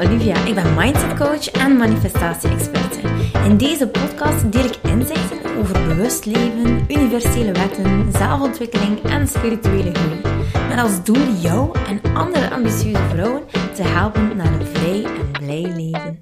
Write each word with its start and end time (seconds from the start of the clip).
Olivia. 0.00 0.44
Ik 0.44 0.54
ben 0.54 0.74
mindset 0.74 1.14
coach 1.14 1.50
en 1.50 1.76
manifestatie-experte. 1.76 3.00
In 3.44 3.56
deze 3.56 3.88
podcast 3.88 4.52
deel 4.52 4.64
ik 4.64 4.76
inzichten 4.82 5.56
over 5.58 5.86
bewust 5.86 6.24
leven, 6.24 6.84
universele 6.88 7.52
wetten, 7.52 8.12
zelfontwikkeling 8.12 9.02
en 9.02 9.28
spirituele 9.28 9.94
groei. 9.94 10.20
Met 10.68 10.78
als 10.78 11.04
doel 11.04 11.32
jou 11.40 11.78
en 11.88 12.14
andere 12.14 12.50
ambitieuze 12.50 13.02
vrouwen 13.08 13.42
te 13.74 13.82
helpen 13.82 14.36
naar 14.36 14.52
een 14.52 14.66
vrij 14.66 15.04
en 15.04 15.30
blij 15.30 15.72
leven. 15.76 16.18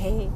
Hey, 0.00 0.28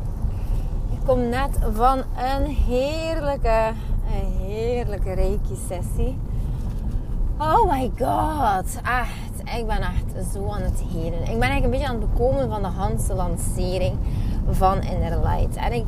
ik 0.93 1.07
kom 1.07 1.29
net 1.29 1.59
van 1.73 1.99
een 1.99 2.47
heerlijke, 2.47 3.73
een 4.13 4.47
heerlijke 4.47 5.13
reiki-sessie. 5.13 6.26
Oh 7.39 7.71
my 7.71 7.91
god, 7.99 8.81
echt. 8.83 9.57
Ik 9.59 9.67
ben 9.67 9.81
echt 9.81 10.27
zo 10.33 10.51
aan 10.51 10.63
het 10.63 10.83
helen. 10.93 11.21
Ik 11.21 11.39
ben 11.39 11.41
eigenlijk 11.41 11.65
een 11.65 11.71
beetje 11.71 11.87
aan 11.87 12.01
het 12.01 12.11
bekomen 12.13 12.49
van 12.49 12.63
de 12.63 12.69
Hanse 12.69 13.15
lancering 13.15 13.97
van 14.51 14.83
Inner 14.83 15.21
Light. 15.21 15.57
En 15.57 15.73
ik, 15.73 15.87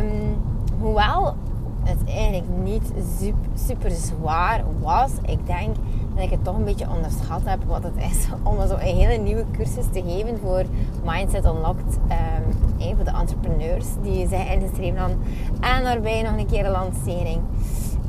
um, 0.00 0.36
hoewel 0.80 1.34
het 1.82 1.98
eigenlijk 2.06 2.48
niet 2.62 2.92
super, 3.18 3.50
super 3.66 3.90
zwaar 3.90 4.64
was, 4.80 5.10
ik 5.22 5.46
denk 5.46 5.76
dat 6.14 6.24
ik 6.24 6.30
het 6.30 6.44
toch 6.44 6.56
een 6.56 6.64
beetje 6.64 6.90
onderschat 6.90 7.40
heb 7.44 7.64
wat 7.64 7.82
het 7.82 7.96
is 8.10 8.26
om 8.48 8.66
zo 8.66 8.74
een 8.74 8.96
hele 8.96 9.22
nieuwe 9.22 9.44
cursus 9.52 9.86
te 9.92 10.02
geven 10.06 10.38
voor 10.38 10.64
Mindset 11.04 11.44
Unlocked. 11.44 11.98
Um, 12.08 12.96
voor 12.96 13.04
de 13.04 13.10
entrepreneurs 13.10 13.86
die 14.02 14.28
zich 14.28 14.52
ingeschreven 14.52 14.98
hadden. 14.98 15.18
En 15.60 15.82
daarbij 15.82 16.22
nog 16.22 16.36
een 16.36 16.46
keer 16.46 16.64
een 16.64 16.70
lancering. 16.70 17.40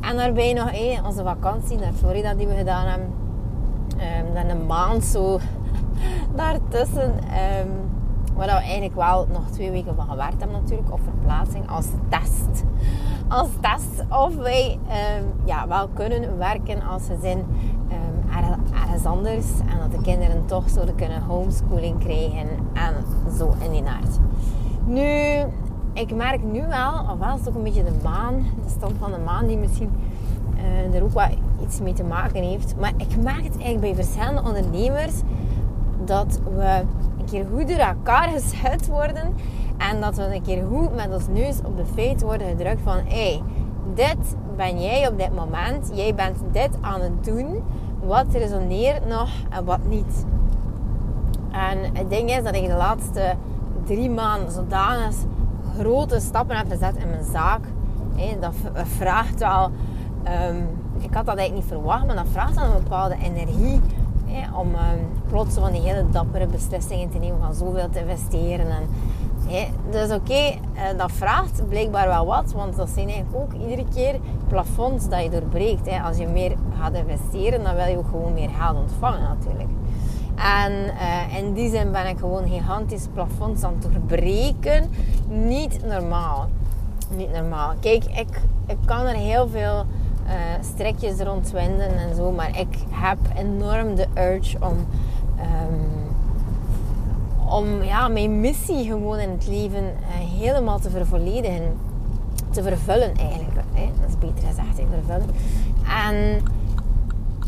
En 0.06 0.16
daarbij 0.16 0.54
nog 0.54 0.72
onze 1.06 1.24
vakantie 1.24 1.78
naar 1.78 1.94
Florida 1.94 2.34
die 2.34 2.48
we 2.48 2.56
gedaan 2.56 2.88
hebben. 2.88 3.14
Um, 4.28 4.34
dan 4.34 4.50
een 4.50 4.66
maand 4.66 5.04
zo 5.04 5.40
daartussen. 6.36 7.14
Um, 7.14 7.70
waar 8.36 8.48
we 8.48 8.52
eigenlijk 8.52 8.96
wel 8.96 9.28
nog 9.32 9.50
twee 9.52 9.72
weken 9.72 9.96
van 9.96 10.08
gewerkt 10.08 10.40
hebben 10.40 10.62
natuurlijk. 10.62 10.92
Op 10.92 11.00
verplaatsing 11.04 11.70
als 11.70 11.88
test. 12.10 12.64
Als 13.28 13.50
test 13.62 14.04
of 14.10 14.36
wij 14.36 14.80
um, 15.18 15.34
ja, 15.46 15.68
wel 15.68 15.88
kunnen 15.88 16.38
werken 16.38 16.82
als 16.82 17.04
gezin 17.06 17.44
ergens 18.96 19.06
anders. 19.06 19.46
En 19.60 19.80
dat 19.80 19.92
de 19.92 20.02
kinderen 20.02 20.46
toch 20.46 20.70
zouden 20.70 20.96
kunnen 20.96 21.22
homeschooling 21.22 22.00
krijgen. 22.00 22.48
En 22.74 22.96
zo 23.38 23.54
in 23.60 23.72
die 23.72 23.82
naart. 23.82 24.20
Nu, 24.86 25.44
ik 25.96 26.16
merk 26.16 26.44
nu 26.44 26.68
wel, 26.68 27.18
is 27.34 27.40
het 27.40 27.50
ook 27.50 27.56
een 27.56 27.64
beetje 27.64 27.84
de 27.84 28.00
maan, 28.04 28.46
de 28.64 28.70
stand 28.70 28.94
van 29.00 29.12
de 29.12 29.18
maan, 29.18 29.48
die 29.48 29.58
misschien 29.58 29.92
uh, 30.56 30.96
er 30.96 31.04
ook 31.04 31.14
wat 31.14 31.30
iets 31.64 31.80
mee 31.80 31.94
te 31.94 32.04
maken 32.04 32.44
heeft. 32.44 32.76
Maar 32.80 32.94
ik 32.98 33.18
merk 33.18 33.44
het 33.44 33.58
eigenlijk 33.58 33.80
bij 33.80 33.96
verschillende 33.96 34.42
ondernemers 34.42 35.14
dat 36.06 36.40
we 36.56 36.84
een 37.20 37.26
keer 37.26 37.46
goed 37.54 37.68
door 37.68 37.78
elkaar 37.78 38.30
gezet 38.30 38.88
worden 38.88 39.34
en 39.78 40.02
dat 40.02 40.16
we 40.16 40.36
een 40.36 40.42
keer 40.42 40.64
goed 40.72 40.96
met 40.96 41.14
ons 41.14 41.28
neus 41.28 41.58
op 41.66 41.78
de 41.78 41.86
feit 41.86 42.22
worden 42.22 42.48
gedrukt 42.48 42.82
van 42.84 42.98
hé, 42.98 43.04
hey, 43.06 43.42
dit 43.94 44.36
ben 44.56 44.82
jij 44.82 45.08
op 45.08 45.18
dit 45.18 45.36
moment, 45.36 45.92
jij 45.94 46.16
bent 46.16 46.38
dit 46.52 46.70
aan 46.82 47.02
het 47.02 47.24
doen, 47.26 47.64
wat 48.04 48.26
resoneert 48.32 49.08
nog 49.08 49.30
en 49.50 49.66
wat 49.66 49.86
niet. 49.90 50.26
En 51.52 51.78
het 51.94 52.10
ding 52.10 52.30
is 52.30 52.44
dat 52.44 52.56
ik 52.56 52.68
de 52.68 52.76
laatste 52.76 53.36
drie 53.84 54.10
maanden 54.10 54.52
zodanig 54.52 55.16
grote 55.80 56.20
stappen 56.20 56.58
heb 56.58 56.70
gezet 56.70 56.96
in 56.96 57.10
mijn 57.10 57.26
zaak. 57.32 57.62
dat 58.40 58.54
vraagt 58.98 59.40
wel, 59.40 59.72
um, 60.50 60.68
ik 60.98 61.14
had 61.14 61.26
dat 61.26 61.38
eigenlijk 61.38 61.54
niet 61.54 61.80
verwacht, 61.80 62.06
maar 62.06 62.16
dat 62.16 62.28
vraagt 62.32 62.56
wel 62.56 62.66
een 62.66 62.84
bepaalde 62.84 63.16
energie 63.22 63.82
om 64.58 64.68
um, 64.68 65.08
plots 65.28 65.56
van 65.56 65.72
die 65.72 65.82
hele 65.82 66.10
dappere 66.10 66.48
beslissingen 66.48 67.10
te 67.10 67.18
nemen 67.18 67.40
van 67.40 67.54
zoveel 67.54 67.90
te 67.90 68.00
investeren. 68.00 68.66
En, 68.70 68.88
dus 69.90 70.12
oké, 70.12 70.34
uh, 70.34 70.98
dat 70.98 71.12
vraagt 71.12 71.68
blijkbaar 71.70 72.08
wel 72.08 72.26
wat, 72.26 72.52
want 72.52 72.76
dat 72.76 72.90
zijn 72.90 73.10
eigenlijk 73.10 73.36
ook 73.36 73.62
iedere 73.62 73.86
keer 73.94 74.20
plafonds 74.48 75.10
dat 75.10 75.24
je 75.24 75.30
doorbreekt. 75.30 75.90
Als 76.06 76.18
je 76.18 76.28
meer 76.28 76.56
gaat 76.80 76.94
investeren, 76.94 77.64
dan 77.64 77.76
wil 77.76 77.86
je 77.86 77.98
ook 77.98 78.08
gewoon 78.10 78.34
meer 78.34 78.50
geld 78.50 78.78
ontvangen 78.78 79.22
natuurlijk. 79.22 79.70
En 80.36 80.72
uh, 80.72 81.38
in 81.38 81.54
die 81.54 81.70
zin 81.70 81.92
ben 81.92 82.08
ik 82.08 82.18
gewoon 82.18 82.48
gigantisch 82.48 83.08
plafonds 83.14 83.64
aan 83.64 83.74
het 83.80 83.92
doorbreken. 83.94 84.90
Niet 85.28 85.86
normaal. 85.86 86.50
Niet 87.10 87.32
normaal. 87.32 87.74
Kijk, 87.80 88.04
ik, 88.06 88.42
ik 88.68 88.78
kan 88.86 89.06
er 89.06 89.16
heel 89.16 89.48
veel 89.48 89.86
uh, 90.26 90.32
strekjes 90.74 91.18
rondwinden 91.18 91.98
en 91.98 92.16
zo. 92.16 92.32
Maar 92.32 92.60
ik 92.60 92.78
heb 92.90 93.18
enorm 93.36 93.96
de 93.96 94.08
urge 94.18 94.58
om... 94.60 94.76
Um, 95.40 96.04
om 97.48 97.84
ja, 97.84 98.08
mijn 98.08 98.40
missie 98.40 98.86
gewoon 98.86 99.20
in 99.20 99.30
het 99.30 99.48
leven 99.48 99.84
uh, 99.84 100.40
helemaal 100.40 100.80
te 100.80 100.90
vervolledigen. 100.90 101.78
Te 102.50 102.64
vervullen 102.64 103.16
eigenlijk. 103.16 103.60
Hè? 103.74 103.90
Dat 104.02 104.10
is 104.10 104.18
beter 104.18 104.48
gezegd, 104.48 104.78
hè, 104.78 104.86
vervullen. 104.94 105.30
En 106.08 106.42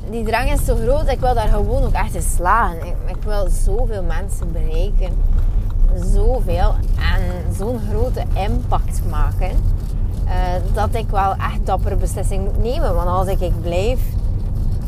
die 0.09 0.23
drang 0.23 0.51
is 0.51 0.65
zo 0.65 0.75
groot. 0.75 1.07
Ik 1.07 1.19
wil 1.19 1.33
daar 1.33 1.47
gewoon 1.47 1.83
ook 1.83 1.93
echt 1.93 2.15
in 2.15 2.21
slagen. 2.21 2.85
Ik, 2.85 2.95
ik 3.05 3.23
wil 3.23 3.47
zoveel 3.65 4.03
mensen 4.03 4.51
bereiken. 4.51 5.11
Zoveel. 6.13 6.75
En 6.95 7.53
zo'n 7.57 7.79
grote 7.89 8.23
impact 8.33 9.01
maken. 9.09 9.51
Uh, 10.25 10.33
dat 10.73 10.95
ik 10.95 11.09
wel 11.09 11.31
echt 11.31 11.65
dappere 11.65 11.95
beslissing 11.95 12.43
moet 12.43 12.63
nemen. 12.63 12.95
Want 12.95 13.07
als 13.07 13.27
ik, 13.27 13.39
ik 13.39 13.61
blijf... 13.61 13.99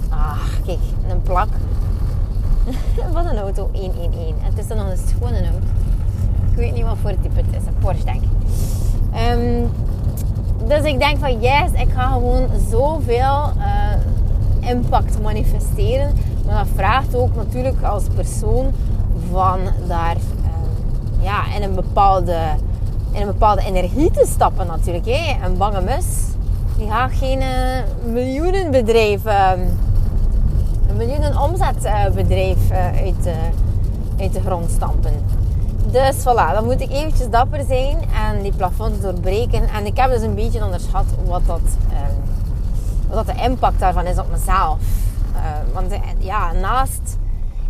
Ah, 0.09 0.38
kijk, 0.66 0.80
een 1.09 1.22
plak. 1.22 1.47
Wat 3.13 3.25
een 3.25 3.38
auto 3.38 3.69
111. 3.74 4.34
Het 4.40 4.57
is 4.57 4.68
dan 4.68 4.78
nog 4.78 4.90
een 4.90 4.97
schone 5.07 5.41
auto. 5.41 5.66
Ik 6.51 6.56
weet 6.56 6.74
niet 6.74 6.84
wat 6.84 6.97
voor 7.01 7.09
type 7.09 7.41
het 7.41 7.62
is. 7.62 7.68
Een 7.68 7.78
Porsche, 7.80 8.03
denk 8.03 8.22
ik. 8.22 8.30
Um, 9.31 9.69
dus 10.68 10.81
ik 10.81 11.00
denk 11.00 11.18
van, 11.18 11.40
yes, 11.40 11.72
ik 11.72 11.90
ga 11.94 12.12
gewoon 12.12 12.47
zoveel... 12.69 13.51
Uh, 13.57 13.94
impact 14.59 15.21
manifesteren. 15.21 16.13
Maar 16.45 16.57
dat 16.57 16.67
vraagt 16.75 17.15
ook 17.15 17.35
natuurlijk 17.35 17.83
als 17.83 18.03
persoon 18.15 18.73
van 19.31 19.59
daar 19.87 20.15
uh, 20.15 21.23
ja, 21.23 21.55
in, 21.55 21.63
een 21.63 21.75
bepaalde, 21.75 22.37
in 23.11 23.21
een 23.21 23.27
bepaalde 23.27 23.61
energie 23.65 24.11
te 24.11 24.25
stappen 24.27 24.67
natuurlijk. 24.67 25.05
Hè. 25.05 25.45
Een 25.45 25.57
bange 25.57 25.81
mus, 25.81 26.05
die 26.77 26.87
gaat 26.89 27.11
geen 27.11 27.41
uh, 27.41 28.11
miljoenenbedrijf, 28.11 29.25
uh, 29.25 29.51
een 30.89 30.97
miljoenen 30.97 31.41
omzetbedrijf 31.41 32.71
uit, 32.71 33.35
uit 34.19 34.33
de 34.33 34.41
grond 34.41 34.71
stampen. 34.71 35.13
Dus 35.91 36.15
voilà, 36.19 36.53
dan 36.53 36.65
moet 36.65 36.81
ik 36.81 36.91
eventjes 36.91 37.29
dapper 37.29 37.63
zijn 37.67 37.97
en 37.97 38.41
die 38.41 38.53
plafonds 38.53 39.01
doorbreken. 39.01 39.69
En 39.69 39.85
ik 39.85 39.97
heb 39.97 40.11
dus 40.11 40.21
een 40.21 40.35
beetje 40.35 40.63
onderschat 40.63 41.05
wat 41.27 41.41
dat 41.45 41.61
wat 43.09 43.25
de 43.25 43.41
impact 43.43 43.79
daarvan 43.79 44.05
is 44.05 44.17
op 44.17 44.29
mezelf. 44.31 44.79
Uh, 45.35 45.73
want 45.73 45.91
eh, 45.91 45.99
ja, 46.19 46.51
naast... 46.51 47.17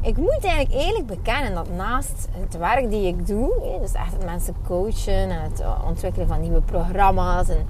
Ik 0.01 0.17
moet 0.17 0.43
eigenlijk 0.43 0.85
eerlijk 0.85 1.05
bekennen 1.05 1.53
dat 1.53 1.69
naast 1.69 2.27
het 2.31 2.57
werk 2.57 2.89
die 2.89 3.07
ik 3.07 3.27
doe, 3.27 3.77
dus 3.81 3.91
echt 3.91 4.11
het 4.11 4.25
mensen 4.25 4.55
coachen 4.67 5.29
en 5.29 5.41
het 5.41 5.63
ontwikkelen 5.85 6.27
van 6.27 6.41
nieuwe 6.41 6.61
programma's 6.61 7.49
en, 7.49 7.67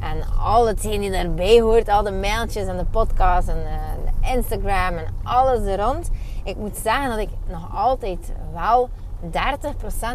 en 0.00 0.16
al 0.42 0.66
hetgeen 0.66 1.00
die 1.00 1.10
daarbij 1.10 1.60
hoort, 1.60 1.88
al 1.88 2.02
de 2.02 2.12
mailtjes 2.12 2.66
en 2.66 2.76
de 2.76 2.84
podcast 2.84 3.48
en 3.48 3.56
de 4.04 4.28
Instagram 4.34 4.96
en 4.96 5.06
alles 5.22 5.60
er 5.60 5.80
rond. 5.80 6.10
Ik 6.44 6.56
moet 6.56 6.76
zeggen 6.76 7.08
dat 7.08 7.18
ik 7.18 7.28
nog 7.48 7.76
altijd 7.76 8.32
wel 8.52 8.88
30% 9.30 9.30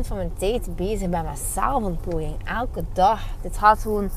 van 0.01 0.17
mijn 0.17 0.33
tijd 0.37 0.75
bezig 0.75 1.09
ben 1.09 1.25
met 1.25 1.39
zelfontplooiing. 1.53 2.35
Elke 2.43 2.83
dag. 2.93 3.21
Dit 3.41 3.57
gaat 3.57 3.79
gewoon 3.79 4.09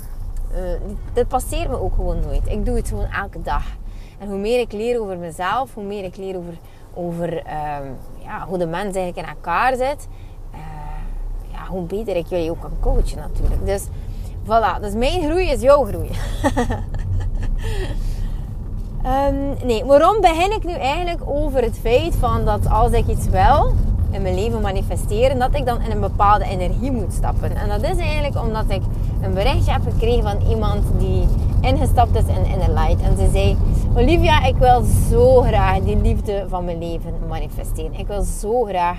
uh, 0.54 0.94
dit 1.12 1.28
passeert 1.28 1.68
me 1.68 1.80
ook 1.80 1.94
gewoon 1.94 2.20
nooit. 2.20 2.48
Ik 2.48 2.64
doe 2.66 2.76
het 2.76 2.88
gewoon 2.88 3.10
elke 3.10 3.42
dag. 3.42 3.64
En 4.18 4.28
hoe 4.28 4.38
meer 4.38 4.60
ik 4.60 4.72
leer 4.72 5.00
over 5.00 5.18
mezelf, 5.18 5.74
hoe 5.74 5.84
meer 5.84 6.04
ik 6.04 6.16
leer 6.16 6.36
over, 6.36 6.54
over 6.94 7.32
um, 7.36 7.96
ja, 8.18 8.46
hoe 8.46 8.58
de 8.58 8.66
mens 8.66 8.96
eigenlijk 8.96 9.16
in 9.16 9.34
elkaar 9.34 9.76
zit, 9.76 10.08
uh, 10.54 10.58
ja, 11.52 11.66
hoe 11.68 11.82
beter 11.82 12.16
ik 12.16 12.26
jullie 12.26 12.50
ook 12.50 12.60
kan 12.60 12.72
coachen 12.80 13.18
natuurlijk. 13.18 13.66
Dus 13.66 13.86
voilà, 14.44 14.80
dus 14.80 14.92
mijn 14.92 15.22
groei 15.22 15.50
is 15.50 15.60
jouw 15.60 15.84
groei. 15.84 16.10
um, 19.06 19.56
nee, 19.68 19.84
waarom 19.84 20.20
begin 20.20 20.52
ik 20.52 20.64
nu 20.64 20.72
eigenlijk 20.72 21.20
over 21.24 21.62
het 21.62 21.78
feit 21.78 22.14
van 22.14 22.44
dat 22.44 22.68
als 22.68 22.92
ik 22.92 23.06
iets 23.06 23.26
wil, 23.26 23.74
in 24.10 24.22
mijn 24.22 24.34
leven 24.34 24.60
manifesteren, 24.60 25.38
dat 25.38 25.54
ik 25.54 25.66
dan 25.66 25.80
in 25.80 25.90
een 25.90 26.00
bepaalde 26.00 26.44
energie 26.44 26.92
moet 26.92 27.12
stappen. 27.12 27.56
En 27.56 27.68
dat 27.68 27.82
is 27.82 27.96
eigenlijk 27.96 28.44
omdat 28.44 28.64
ik 28.68 28.82
een 29.22 29.34
berichtje 29.34 29.72
heb 29.72 29.82
gekregen 29.82 30.22
van 30.22 30.50
iemand 30.50 30.84
die 30.98 31.26
ingestapt 31.60 32.16
is 32.16 32.36
in 32.36 32.44
Inner 32.44 32.70
Light. 32.70 33.00
En 33.02 33.16
ze 33.16 33.28
zei, 33.32 33.56
Olivia, 33.96 34.44
ik 34.44 34.56
wil 34.56 34.82
zo 35.10 35.40
graag 35.40 35.80
die 35.80 35.96
liefde 35.96 36.44
van 36.48 36.64
mijn 36.64 36.78
leven 36.78 37.14
manifesteren. 37.28 37.94
Ik 37.94 38.06
wil 38.06 38.22
zo 38.22 38.64
graag 38.64 38.98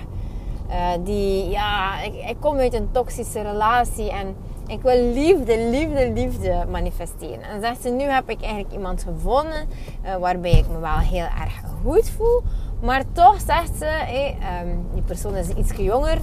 die, 1.04 1.50
ja, 1.50 2.02
ik, 2.02 2.14
ik 2.14 2.36
kom 2.40 2.58
uit 2.58 2.74
een 2.74 2.88
toxische 2.92 3.42
relatie 3.42 4.10
en 4.10 4.34
ik 4.66 4.82
wil 4.82 5.12
liefde, 5.12 5.68
liefde, 5.70 6.12
liefde 6.14 6.64
manifesteren. 6.70 7.42
En 7.42 7.60
zegt 7.60 7.82
ze, 7.82 7.88
nu 7.88 8.02
heb 8.02 8.30
ik 8.30 8.40
eigenlijk 8.40 8.72
iemand 8.72 9.02
gevonden 9.02 9.68
uh, 10.04 10.16
waarbij 10.16 10.50
ik 10.50 10.68
me 10.68 10.78
wel 10.78 10.98
heel 10.98 11.26
erg 11.42 11.60
goed 11.84 12.10
voel. 12.16 12.42
Maar 12.80 13.02
toch 13.12 13.40
zegt 13.40 13.70
ze, 13.78 13.84
hey, 13.84 14.36
um, 14.62 14.86
die 14.92 15.02
persoon 15.02 15.34
is 15.34 15.48
iets 15.48 15.72
jonger. 15.76 16.18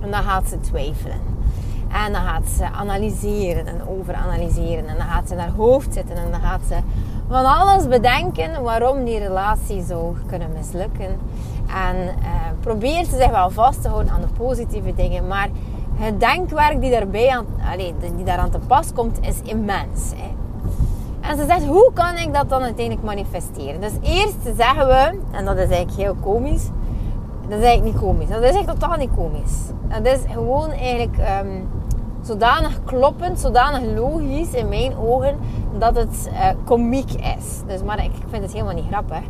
En 0.00 0.10
dan 0.10 0.22
gaat 0.22 0.48
ze 0.48 0.60
twijfelen. 0.60 1.20
En 1.92 2.12
dan 2.12 2.22
gaat 2.22 2.48
ze 2.56 2.64
analyseren 2.64 3.66
en 3.66 3.88
overanalyseren. 3.88 4.88
En 4.88 4.96
dan 4.96 5.06
gaat 5.06 5.28
ze 5.28 5.34
naar 5.34 5.50
hoofd 5.50 5.94
zitten. 5.94 6.16
En 6.16 6.30
dan 6.30 6.40
gaat 6.40 6.60
ze 6.68 6.76
van 7.28 7.44
alles 7.44 7.88
bedenken 7.88 8.62
waarom 8.62 9.04
die 9.04 9.18
relatie 9.18 9.82
zou 9.82 10.16
kunnen 10.26 10.48
mislukken. 10.52 11.18
En 11.66 11.96
uh, 11.96 12.12
probeert 12.60 13.06
ze 13.06 13.16
zich 13.16 13.30
wel 13.30 13.50
vast 13.50 13.82
te 13.82 13.88
houden 13.88 14.12
aan 14.12 14.20
de 14.20 14.32
positieve 14.38 14.94
dingen. 14.94 15.26
Maar 15.26 15.48
het 15.94 16.20
denkwerk 16.20 16.80
die, 16.80 16.90
daarbij 16.90 17.28
aan, 17.30 17.46
die 18.16 18.24
daaraan 18.24 18.50
te 18.50 18.58
pas 18.58 18.92
komt, 18.92 19.18
is 19.20 19.40
immens. 19.42 20.12
Hè. 20.16 20.30
En 21.28 21.36
ze 21.36 21.44
zegt, 21.46 21.66
hoe 21.66 21.90
kan 21.94 22.16
ik 22.16 22.34
dat 22.34 22.48
dan 22.48 22.62
uiteindelijk 22.62 23.06
manifesteren? 23.06 23.80
Dus 23.80 23.92
eerst 24.02 24.56
zeggen 24.56 24.86
we, 24.86 25.18
en 25.30 25.44
dat 25.44 25.56
is 25.56 25.68
eigenlijk 25.68 25.96
heel 25.96 26.16
komisch. 26.20 26.62
Dat 27.48 27.58
is 27.58 27.64
eigenlijk 27.64 27.84
niet 27.84 28.02
komisch. 28.02 28.28
Dat 28.28 28.42
is 28.42 28.54
echt 28.54 28.66
totaal 28.66 28.96
niet 28.96 29.10
komisch. 29.16 29.52
Dat 29.88 30.06
is 30.06 30.20
gewoon 30.28 30.70
eigenlijk 30.70 31.16
um, 31.44 31.68
zodanig 32.22 32.84
kloppend, 32.84 33.40
zodanig 33.40 33.82
logisch 33.94 34.52
in 34.52 34.68
mijn 34.68 34.96
ogen, 34.96 35.38
dat 35.78 35.96
het 35.96 36.28
uh, 36.32 36.48
komiek 36.64 37.10
is. 37.12 37.60
Dus, 37.66 37.82
maar 37.82 38.04
ik 38.04 38.10
vind 38.30 38.42
het 38.42 38.52
helemaal 38.52 38.74
niet 38.74 38.86
grappig. 38.90 39.20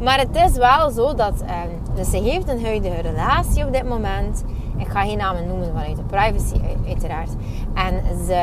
Maar 0.00 0.18
het 0.18 0.36
is 0.36 0.56
wel 0.56 0.90
zo 0.90 1.14
dat, 1.14 1.40
um, 1.40 1.94
dus 1.94 2.10
ze 2.10 2.16
heeft 2.16 2.48
een 2.48 2.64
huidige 2.64 3.00
relatie 3.00 3.66
op 3.66 3.72
dit 3.72 3.88
moment. 3.88 4.44
Ik 4.76 4.88
ga 4.88 5.02
geen 5.02 5.18
namen 5.18 5.46
noemen 5.46 5.66
vanuit 5.66 5.96
de 5.96 6.02
privacy, 6.02 6.60
uiteraard. 6.86 7.30
En 7.74 8.02
ze 8.26 8.34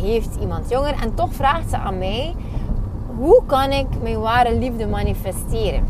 heeft 0.00 0.36
iemand 0.40 0.70
jonger. 0.70 0.94
En 1.02 1.14
toch 1.14 1.34
vraagt 1.34 1.70
ze 1.70 1.76
aan 1.76 1.98
mij: 1.98 2.34
hoe 3.18 3.42
kan 3.46 3.70
ik 3.70 3.86
mijn 4.02 4.20
ware 4.20 4.58
liefde 4.58 4.86
manifesteren? 4.86 5.86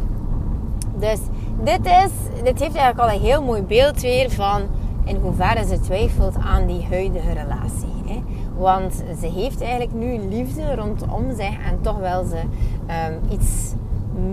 Dus 0.94 1.18
dit, 1.62 1.86
is, 1.86 2.42
dit 2.42 2.60
heeft 2.60 2.76
eigenlijk 2.76 2.98
al 2.98 3.10
een 3.10 3.20
heel 3.20 3.42
mooi 3.42 3.62
beeld 3.62 4.00
weer 4.00 4.30
van 4.30 4.62
in 5.08 5.16
hoeverre 5.16 5.66
ze 5.66 5.80
twijfelt 5.80 6.36
aan 6.36 6.66
die 6.66 6.86
huidige 6.90 7.32
relatie. 7.32 8.02
Hè? 8.06 8.22
Want 8.56 8.94
ze 9.20 9.26
heeft 9.26 9.60
eigenlijk 9.60 9.92
nu 9.92 10.18
liefde 10.18 10.74
rondom 10.74 11.34
zich 11.36 11.58
en 11.70 11.80
toch 11.80 11.98
wil 11.98 12.24
ze 12.24 12.40
um, 13.10 13.30
iets 13.30 13.72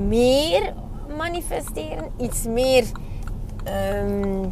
meer 0.07 0.73
manifesteren, 1.17 2.05
iets 2.17 2.43
meer. 2.43 2.83
Um, 4.03 4.51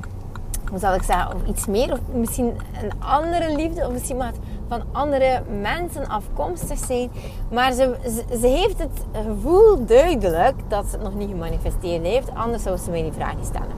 hoe 0.69 0.81
zal 0.81 0.93
ik 0.93 1.03
zeggen, 1.03 1.37
iets 1.47 1.65
meer, 1.65 1.91
of 1.91 1.99
misschien 2.13 2.53
een 2.81 2.91
andere 2.99 3.55
liefde, 3.55 3.85
of 3.85 3.91
misschien 3.91 4.17
wat 4.17 4.35
van 4.67 4.81
andere 4.91 5.41
mensen 5.61 6.07
afkomstig 6.07 6.77
zijn. 6.77 7.11
Maar 7.51 7.71
ze, 7.71 7.95
ze, 8.39 8.47
heeft 8.47 8.79
het 8.79 9.25
gevoel 9.25 9.85
duidelijk 9.85 10.55
dat 10.67 10.85
ze 10.85 10.91
het 10.91 11.03
nog 11.03 11.15
niet 11.15 11.29
gemanifesteerd 11.29 12.05
heeft, 12.05 12.35
anders 12.35 12.63
zou 12.63 12.77
ze 12.77 12.89
mij 12.89 13.01
die 13.01 13.11
vraag 13.11 13.35
niet 13.35 13.45
stellen. 13.45 13.75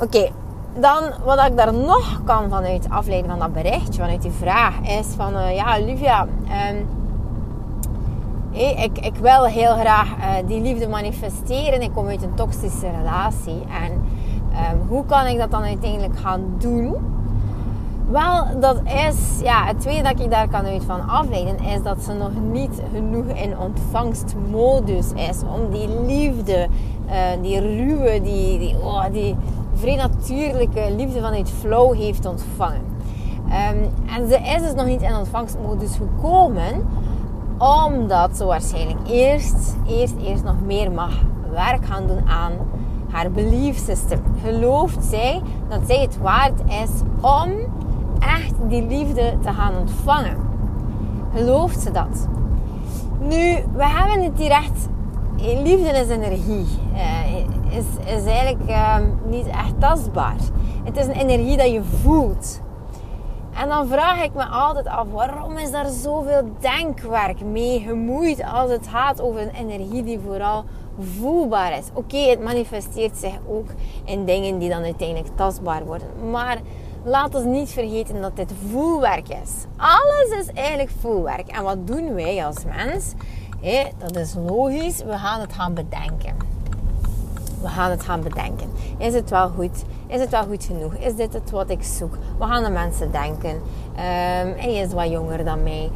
Oké, 0.00 0.30
dan 0.78 1.02
wat 1.24 1.46
ik 1.46 1.56
daar 1.56 1.74
nog 1.74 2.22
kan 2.24 2.48
vanuit 2.48 2.86
afleiden 2.88 3.30
van 3.30 3.38
dat 3.38 3.52
berichtje, 3.52 4.00
vanuit 4.00 4.22
die 4.22 4.30
vraag, 4.30 4.80
is 4.80 5.06
van 5.16 5.34
uh, 5.34 5.54
ja, 5.54 5.78
Olivia. 5.78 6.26
Um, 6.70 6.88
ik, 8.52 8.98
ik 8.98 9.16
wil 9.16 9.44
heel 9.44 9.74
graag 9.74 10.08
uh, 10.18 10.26
die 10.46 10.60
liefde 10.60 10.88
manifesteren. 10.88 11.82
Ik 11.82 11.92
kom 11.94 12.06
uit 12.06 12.22
een 12.22 12.34
toxische 12.34 12.90
relatie. 12.98 13.62
En 13.84 14.18
Um, 14.72 14.88
hoe 14.88 15.04
kan 15.06 15.26
ik 15.26 15.38
dat 15.38 15.50
dan 15.50 15.62
uiteindelijk 15.62 16.18
gaan 16.18 16.42
doen? 16.58 16.96
Wel, 18.08 18.60
dat 18.60 18.80
is, 18.84 19.40
ja, 19.42 19.64
het 19.64 19.80
tweede 19.80 20.02
dat 20.02 20.20
ik 20.20 20.30
daar 20.30 20.48
kan 20.48 20.64
uit 20.64 20.84
van 20.84 21.08
afleiden, 21.08 21.58
is 21.58 21.82
dat 21.82 22.02
ze 22.02 22.12
nog 22.12 22.30
niet 22.52 22.82
genoeg 22.94 23.26
in 23.26 23.58
ontvangstmodus 23.58 25.12
is 25.12 25.40
om 25.54 25.70
die 25.70 25.88
liefde, 26.06 26.68
uh, 27.06 27.14
die 27.42 27.60
ruwe, 27.60 28.22
die, 28.22 28.58
die, 28.58 28.76
oh, 28.82 29.04
die 29.12 29.36
vrij 29.80 29.96
natuurlijke 29.96 30.94
liefde 30.96 31.20
vanuit 31.20 31.50
flow 31.50 31.94
heeft 31.94 32.26
ontvangen. 32.26 32.82
Um, 33.44 33.90
en 34.16 34.28
ze 34.28 34.38
is 34.38 34.62
dus 34.62 34.74
nog 34.74 34.86
niet 34.86 35.02
in 35.02 35.16
ontvangstmodus 35.16 35.96
gekomen, 35.96 36.86
omdat 37.58 38.36
ze 38.36 38.44
waarschijnlijk 38.44 38.98
eerst, 39.08 39.76
eerst, 39.86 40.14
eerst 40.22 40.44
nog 40.44 40.60
meer 40.64 40.92
mag 40.92 41.22
werk 41.52 41.86
gaan 41.86 42.06
doen 42.06 42.28
aan 42.28 42.52
haar 43.10 43.30
belief 43.30 43.78
system. 43.78 44.20
Gelooft 44.44 45.04
zij 45.04 45.42
dat 45.68 45.80
zij 45.86 46.00
het 46.00 46.18
waard 46.18 46.60
is 46.66 46.90
om 47.20 47.50
echt 48.18 48.54
die 48.68 48.86
liefde 48.86 49.38
te 49.42 49.52
gaan 49.52 49.76
ontvangen? 49.76 50.36
Gelooft 51.34 51.80
ze 51.80 51.90
dat? 51.90 52.28
Nu, 53.20 53.56
we 53.76 53.86
hebben 53.86 54.22
het 54.22 54.38
hier 54.38 54.50
echt. 54.50 54.88
Liefde 55.36 55.88
is 55.88 56.08
energie. 56.08 56.66
Uh, 56.92 57.58
is, 57.70 58.14
is 58.14 58.24
eigenlijk 58.24 58.70
uh, 58.70 58.96
niet 59.24 59.46
echt 59.46 59.80
tastbaar. 59.80 60.36
Het 60.84 60.96
is 60.96 61.06
een 61.06 61.28
energie 61.28 61.56
dat 61.56 61.70
je 61.70 61.82
voelt. 61.82 62.60
En 63.54 63.68
dan 63.68 63.88
vraag 63.88 64.22
ik 64.22 64.34
me 64.34 64.44
altijd 64.44 64.86
af, 64.86 65.06
waarom 65.12 65.56
is 65.56 65.70
daar 65.70 65.88
zoveel 65.88 66.50
denkwerk 66.60 67.44
mee 67.44 67.80
gemoeid 67.80 68.44
als 68.44 68.70
het 68.70 68.88
gaat 68.88 69.20
over 69.20 69.40
een 69.40 69.54
energie 69.54 70.02
die 70.02 70.18
vooral 70.26 70.64
voelbaar 70.98 71.78
is. 71.78 71.86
Oké, 71.94 72.16
het 72.16 72.42
manifesteert 72.42 73.16
zich 73.16 73.38
ook 73.48 73.66
in 74.04 74.24
dingen 74.24 74.58
die 74.58 74.68
dan 74.68 74.82
uiteindelijk 74.82 75.36
tastbaar 75.36 75.84
worden. 75.84 76.08
Maar 76.30 76.58
laat 77.04 77.34
ons 77.34 77.44
niet 77.44 77.70
vergeten 77.70 78.20
dat 78.20 78.36
dit 78.36 78.52
voelwerk 78.70 79.28
is. 79.28 79.64
Alles 79.76 80.40
is 80.40 80.52
eigenlijk 80.52 80.90
voelwerk. 81.00 81.48
En 81.48 81.62
wat 81.62 81.86
doen 81.86 82.14
wij 82.14 82.46
als 82.46 82.64
mens? 82.64 83.14
dat 83.98 84.16
is 84.16 84.34
logisch. 84.34 85.02
We 85.02 85.18
gaan 85.18 85.40
het 85.40 85.52
gaan 85.52 85.74
bedenken. 85.74 86.59
We 87.60 87.68
gaan 87.68 87.90
het 87.90 88.02
gaan 88.02 88.22
bedenken. 88.22 88.70
Is 88.98 89.14
het 89.14 89.30
wel 89.30 89.48
goed? 89.48 89.84
Is 90.06 90.20
het 90.20 90.30
wel 90.30 90.44
goed 90.44 90.64
genoeg? 90.64 90.94
Is 90.94 91.16
dit 91.16 91.32
het 91.32 91.50
wat 91.50 91.70
ik 91.70 91.82
zoek? 91.82 92.16
Wat 92.38 92.48
gaan 92.48 92.64
de 92.64 92.70
mensen 92.70 93.12
denken? 93.12 93.50
Um, 93.50 93.60
hij 94.56 94.74
is 94.74 94.92
wat 94.92 95.10
jonger 95.10 95.44
dan 95.44 95.62
mij. 95.62 95.90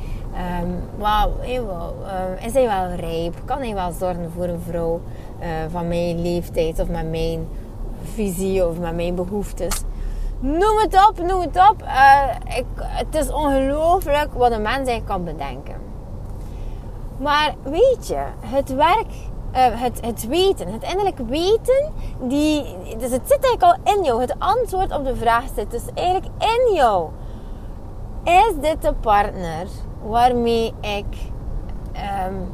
Um, 0.63 0.81
wow, 0.99 1.45
is 2.41 2.53
hij 2.53 2.67
wel 2.67 2.97
rijp? 2.97 3.35
Kan 3.45 3.59
hij 3.59 3.75
wel 3.75 3.93
zorgen 3.93 4.31
voor 4.37 4.45
een 4.45 4.61
vrouw 4.69 5.01
uh, 5.41 5.47
van 5.71 5.89
mijn 5.89 6.23
leeftijd 6.23 6.81
of 6.81 6.89
met 6.89 7.11
mijn 7.11 7.49
visie 8.03 8.69
of 8.69 8.79
met 8.79 8.95
mijn 8.95 9.15
behoeftes? 9.15 9.83
Noem 10.39 10.79
het 10.79 11.09
op, 11.09 11.27
noem 11.27 11.41
het 11.41 11.57
op. 11.71 11.83
Uh, 11.83 12.57
ik, 12.57 12.65
het 12.77 13.15
is 13.15 13.33
ongelooflijk 13.33 14.33
wat 14.35 14.53
een 14.53 14.63
mens 14.63 14.89
eigenlijk 14.89 15.07
kan 15.07 15.25
bedenken. 15.25 15.75
Maar 17.17 17.55
weet 17.63 18.07
je, 18.07 18.25
het 18.41 18.75
werk, 18.75 19.13
het, 19.55 20.01
het 20.01 20.27
weten, 20.27 20.73
het 20.73 20.83
innerlijk 20.83 21.19
weten, 21.19 21.93
die, 22.21 22.77
dus 22.99 23.11
het 23.11 23.29
zit 23.29 23.45
eigenlijk 23.45 23.63
al 23.63 23.95
in 23.95 24.05
jou. 24.05 24.21
Het 24.21 24.35
antwoord 24.39 24.93
op 24.93 25.05
de 25.05 25.17
vraag 25.17 25.45
zit 25.55 25.71
dus 25.71 25.83
eigenlijk 25.95 26.33
in 26.39 26.75
jou. 26.75 27.09
Is 28.25 28.53
dit 28.61 28.83
de 28.83 28.95
partner 29.01 29.67
waarmee 30.03 30.75
ik 30.81 31.07
um, 32.27 32.53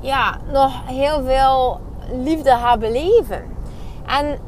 ja, 0.00 0.38
nog 0.52 0.72
heel 0.86 1.22
veel 1.22 1.80
liefde 2.12 2.50
ga 2.50 2.76
beleven. 2.76 3.42
En 4.06 4.38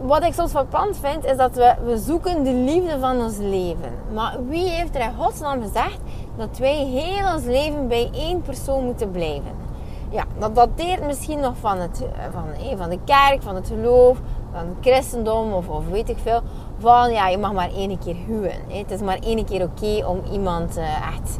wat 0.00 0.24
ik 0.24 0.34
soms 0.34 0.50
verpand 0.50 0.96
vind, 0.96 1.24
is 1.24 1.36
dat 1.36 1.54
we, 1.54 1.74
we 1.84 1.98
zoeken 1.98 2.44
de 2.44 2.52
liefde 2.52 2.98
van 2.98 3.20
ons 3.20 3.36
leven. 3.36 3.92
Maar 4.14 4.36
wie 4.48 4.68
heeft 4.68 4.94
er 4.94 5.00
in 5.00 5.14
godsnaam 5.18 5.62
gezegd 5.62 5.98
dat 6.36 6.58
wij 6.58 6.84
heel 6.84 7.34
ons 7.34 7.44
leven 7.44 7.88
bij 7.88 8.10
één 8.12 8.42
persoon 8.42 8.84
moeten 8.84 9.10
blijven? 9.10 9.67
Ja, 10.10 10.24
dat 10.38 10.54
dateert 10.54 11.06
misschien 11.06 11.40
nog 11.40 11.54
van, 11.60 11.78
het, 11.78 12.04
van, 12.32 12.76
van 12.76 12.88
de 12.90 12.98
kerk, 13.04 13.42
van 13.42 13.54
het 13.54 13.68
geloof, 13.68 14.18
van 14.52 14.60
het 14.60 14.76
christendom 14.80 15.52
of, 15.52 15.68
of 15.68 15.88
weet 15.88 16.08
ik 16.08 16.18
veel 16.22 16.40
van 16.78 17.12
ja, 17.12 17.28
je 17.28 17.38
mag 17.38 17.52
maar 17.52 17.70
één 17.70 17.98
keer 17.98 18.16
huwen. 18.26 18.60
Het 18.68 18.90
is 18.90 19.00
maar 19.00 19.18
één 19.18 19.44
keer 19.44 19.62
oké 19.62 20.06
om 20.06 20.20
iemand 20.32 20.78
uh, 20.78 21.08
echt 21.16 21.38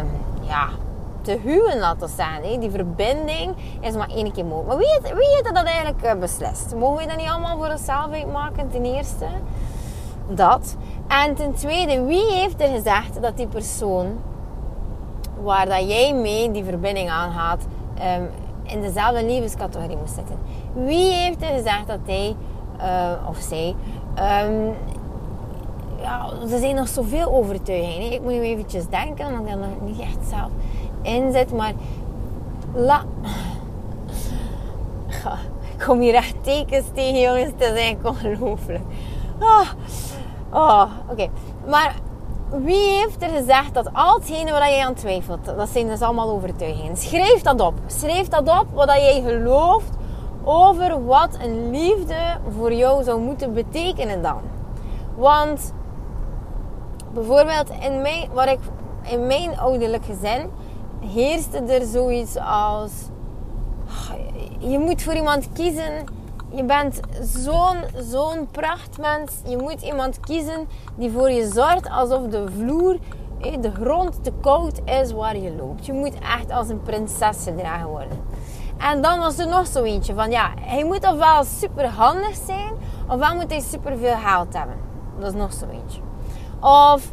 um, 0.00 0.08
ja, 0.40 0.68
te 1.22 1.38
huwen, 1.42 1.78
laten 1.78 2.08
staan. 2.08 2.42
Die 2.60 2.70
verbinding 2.70 3.54
is 3.80 3.94
maar 3.94 4.08
één 4.08 4.32
keer 4.32 4.44
mogelijk. 4.44 4.68
Maar 4.68 4.76
wie 4.76 4.88
heeft, 4.88 5.14
wie 5.14 5.28
heeft 5.28 5.54
dat 5.54 5.64
eigenlijk 5.64 6.20
beslist? 6.20 6.74
Mogen 6.74 7.02
we 7.02 7.06
dat 7.06 7.16
niet 7.16 7.28
allemaal 7.28 7.56
voor 7.56 7.70
onszelf 7.70 8.12
uitmaken, 8.12 8.70
ten 8.70 8.84
eerste? 8.84 9.26
Dat. 10.28 10.76
En 11.08 11.34
ten 11.34 11.54
tweede, 11.54 12.04
wie 12.04 12.32
heeft 12.32 12.60
er 12.60 12.68
gezegd 12.68 13.22
dat 13.22 13.36
die 13.36 13.46
persoon 13.46 14.18
waar 15.42 15.68
dat 15.68 15.88
jij 15.88 16.14
mee 16.14 16.50
die 16.50 16.64
verbinding 16.64 17.10
aangaat, 17.10 17.66
um, 18.18 18.28
in 18.62 18.80
dezelfde 18.80 19.24
levenscategorie 19.24 19.96
moet 19.96 20.10
zitten? 20.10 20.36
Wie 20.72 21.12
heeft 21.12 21.42
er 21.42 21.48
gezegd 21.48 21.86
dat 21.86 21.98
hij 22.04 22.36
uh, 22.80 23.28
of 23.28 23.36
zij 23.36 23.74
Um, 24.10 24.74
ja, 26.00 26.30
er 26.50 26.58
zijn 26.58 26.74
nog 26.74 26.88
zoveel 26.88 27.32
overtuigingen. 27.32 28.12
Ik 28.12 28.22
moet 28.22 28.32
nu 28.32 28.40
eventjes 28.40 28.88
denken, 28.88 29.26
omdat 29.26 29.40
ik 29.42 29.48
er 29.48 29.56
nog 29.58 29.80
niet 29.80 30.00
echt 30.00 30.18
zelf 30.28 30.50
in 31.02 31.32
zit. 31.32 31.52
Maar 31.52 31.72
la... 32.74 33.04
ik 35.72 35.84
kom 35.86 36.00
hier 36.00 36.14
echt 36.14 36.34
tekens 36.40 36.84
tegen, 36.94 37.20
jongens. 37.20 37.52
Het 37.58 37.60
is 37.60 37.80
eigenlijk 37.80 38.08
ongelooflijk. 38.08 38.82
Oh, 39.40 39.68
oh 40.52 40.90
oké. 41.10 41.28
Maar 41.68 41.94
wie 42.50 42.88
heeft 42.88 43.22
er 43.22 43.28
gezegd 43.28 43.74
dat 43.74 43.90
al 43.92 44.14
hetgene 44.14 44.50
waar 44.50 44.70
je 44.70 44.84
aan 44.84 44.94
twijfelt, 44.94 45.44
dat 45.44 45.68
zijn 45.68 45.86
dus 45.86 46.00
allemaal 46.00 46.30
overtuigingen. 46.30 46.96
Schrijf 46.96 47.42
dat 47.42 47.60
op. 47.60 47.74
Schrijf 47.86 48.28
dat 48.28 48.48
op 48.60 48.66
wat 48.72 48.88
jij 48.88 49.22
gelooft 49.26 49.90
over 50.44 51.04
wat 51.04 51.38
een 51.42 51.70
liefde 51.70 52.38
voor 52.56 52.72
jou 52.72 53.04
zou 53.04 53.20
moeten 53.20 53.54
betekenen 53.54 54.22
dan. 54.22 54.40
Want 55.16 55.72
bijvoorbeeld 57.14 57.70
in 57.80 58.00
mijn, 58.00 58.28
wat 58.32 58.46
ik, 58.46 58.58
in 59.02 59.26
mijn 59.26 59.58
ouderlijk 59.58 60.04
gezin 60.04 60.50
heerste 61.00 61.58
er 61.58 61.86
zoiets 61.86 62.36
als 62.36 62.90
je 64.58 64.78
moet 64.78 65.02
voor 65.02 65.14
iemand 65.14 65.48
kiezen. 65.52 66.18
Je 66.54 66.64
bent 66.64 67.00
zo'n 67.22 67.76
zo'n 67.96 68.48
prachtmens. 68.50 69.32
Je 69.46 69.56
moet 69.56 69.82
iemand 69.82 70.20
kiezen 70.20 70.68
die 70.96 71.10
voor 71.10 71.30
je 71.30 71.48
zorgt 71.48 71.90
alsof 71.90 72.26
de 72.26 72.44
vloer, 72.58 72.98
de 73.60 73.70
grond 73.70 74.24
te 74.24 74.32
koud 74.40 74.80
is 74.84 75.12
waar 75.12 75.36
je 75.36 75.54
loopt. 75.56 75.86
Je 75.86 75.92
moet 75.92 76.14
echt 76.14 76.50
als 76.50 76.68
een 76.68 76.82
prinses 76.82 77.42
gedragen 77.44 77.88
worden. 77.88 78.18
En 78.78 79.02
dan 79.02 79.18
was 79.18 79.38
er 79.38 79.48
nog 79.48 79.66
zo 79.66 79.82
eentje 79.82 80.14
van 80.14 80.30
ja, 80.30 80.50
hij 80.60 80.84
moet 80.84 81.06
ofwel 81.06 81.44
super 81.44 81.86
handig 81.86 82.36
zijn, 82.46 82.72
ofwel 83.08 83.34
moet 83.34 83.50
hij 83.50 83.60
super 83.60 83.98
veel 83.98 84.16
geld 84.16 84.54
hebben. 84.54 84.76
Dat 85.18 85.32
is 85.32 85.38
nog 85.38 85.52
zo 85.52 85.66
eentje. 85.66 86.00
Of 86.60 87.12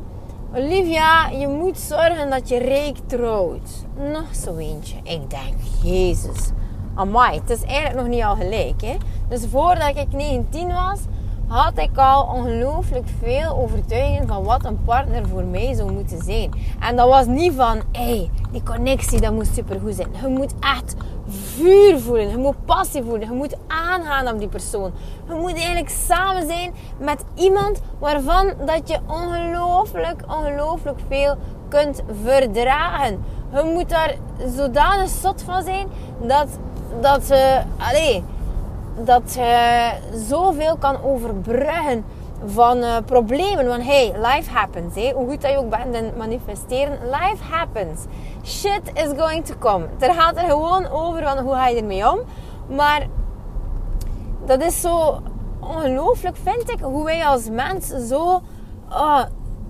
Olivia, 0.55 1.27
je 1.29 1.47
moet 1.47 1.79
zorgen 1.79 2.29
dat 2.29 2.49
je 2.49 2.57
rijk 2.57 2.97
trouwt. 3.05 3.85
Nog 3.95 4.35
zo 4.35 4.55
eentje. 4.55 4.95
Ik 5.03 5.29
denk, 5.29 5.55
Jezus. 5.83 6.51
Amai, 6.97 7.39
het 7.39 7.49
is 7.49 7.63
eigenlijk 7.63 7.95
nog 7.95 8.07
niet 8.07 8.23
al 8.23 8.35
gelijk. 8.35 8.81
Hè? 8.81 8.95
Dus 9.29 9.45
voordat 9.51 9.97
ik 9.97 10.11
19 10.11 10.67
was, 10.67 10.99
had 11.47 11.77
ik 11.77 11.97
al 11.97 12.23
ongelooflijk 12.23 13.07
veel 13.21 13.57
overtuiging 13.57 14.27
van 14.27 14.43
wat 14.43 14.65
een 14.65 14.83
partner 14.83 15.27
voor 15.27 15.43
mij 15.43 15.73
zou 15.73 15.91
moeten 15.91 16.23
zijn. 16.23 16.51
En 16.79 16.95
dat 16.95 17.09
was 17.09 17.25
niet 17.25 17.53
van, 17.53 17.81
hé, 17.91 18.03
hey, 18.03 18.29
die 18.51 18.63
connectie, 18.63 19.21
dat 19.21 19.33
moet 19.33 19.49
supergoed 19.53 19.95
zijn. 19.95 20.07
Je 20.21 20.27
moet 20.27 20.53
echt 20.59 20.95
vuur 21.27 21.99
voelen, 21.99 22.29
je 22.29 22.37
moet 22.37 22.65
passie 22.65 23.03
voelen, 23.03 23.29
je 23.29 23.35
moet 23.35 23.57
aangaan 23.67 24.33
op 24.33 24.39
die 24.39 24.47
persoon. 24.47 24.91
Je 25.27 25.33
moet 25.33 25.53
eigenlijk 25.53 25.89
samen 25.89 26.47
zijn 26.47 26.73
met 26.99 27.23
iemand 27.35 27.81
waarvan 27.99 28.53
dat 28.65 28.87
je 28.87 28.99
ongelooflijk, 29.07 30.23
ongelooflijk 30.27 30.99
veel 31.07 31.35
kunt 31.69 32.03
verdragen. 32.23 33.23
Je 33.53 33.71
moet 33.73 33.89
daar 33.89 34.15
zodanig 34.55 35.09
zot 35.09 35.41
van 35.41 35.63
zijn 35.63 35.87
dat, 36.21 36.47
dat 37.01 37.23
ze, 37.23 37.61
allez, 37.77 38.21
dat 39.05 39.33
je 39.33 39.91
zoveel 40.13 40.77
kan 40.77 41.03
overbruggen 41.03 42.05
van 42.45 42.77
uh, 42.77 42.95
problemen. 43.05 43.67
Want 43.67 43.83
hey, 43.83 44.13
life 44.15 44.51
happens. 44.51 44.95
Hey. 44.95 45.11
Hoe 45.15 45.29
goed 45.29 45.41
dat 45.41 45.51
je 45.51 45.57
ook 45.57 45.69
bent 45.69 45.95
in 45.95 46.11
manifesteren, 46.17 46.97
life 47.03 47.43
happens. 47.49 48.05
Shit 48.43 48.81
is 48.93 49.09
going 49.17 49.45
to 49.45 49.53
come. 49.59 49.85
Er 49.99 50.13
gaat 50.13 50.37
er 50.37 50.49
gewoon 50.49 50.87
over 50.87 51.23
van 51.23 51.37
hoe 51.37 51.53
ga 51.53 51.67
je 51.67 51.77
ermee 51.77 52.11
om. 52.11 52.19
Maar 52.75 53.07
dat 54.45 54.61
is 54.61 54.81
zo 54.81 55.21
ongelooflijk, 55.59 56.37
vind 56.43 56.71
ik, 56.71 56.79
hoe 56.79 57.03
wij 57.03 57.25
als 57.25 57.49
mens 57.49 57.87
zo 57.87 58.41
uh, 58.89 59.23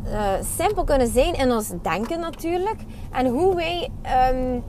uh, 0.06 0.22
simpel 0.58 0.84
kunnen 0.84 1.08
zijn 1.08 1.34
in 1.34 1.52
ons 1.52 1.72
denken 1.82 2.20
natuurlijk. 2.20 2.82
En 3.12 3.28
hoe 3.28 3.56
wij... 3.56 3.90
Um, 4.34 4.64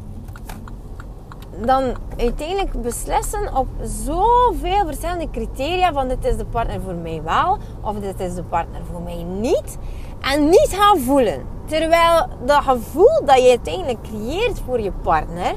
dan 1.64 1.96
uiteindelijk 2.16 2.82
beslissen 2.82 3.56
op 3.56 3.66
zoveel 3.82 4.86
verschillende 4.86 5.30
criteria 5.30 5.92
van 5.92 6.08
dit 6.08 6.24
is 6.24 6.36
de 6.36 6.44
partner 6.44 6.80
voor 6.80 6.94
mij 6.94 7.22
wel 7.24 7.58
of 7.80 7.98
dit 7.98 8.20
is 8.20 8.34
de 8.34 8.42
partner 8.42 8.80
voor 8.92 9.02
mij 9.02 9.22
niet. 9.22 9.78
En 10.20 10.48
niet 10.48 10.68
gaan 10.70 10.98
voelen. 10.98 11.42
Terwijl 11.64 12.26
dat 12.44 12.62
gevoel 12.62 13.24
dat 13.24 13.42
je 13.42 13.48
uiteindelijk 13.48 14.02
creëert 14.02 14.60
voor 14.66 14.80
je 14.80 14.92
partner, 15.02 15.54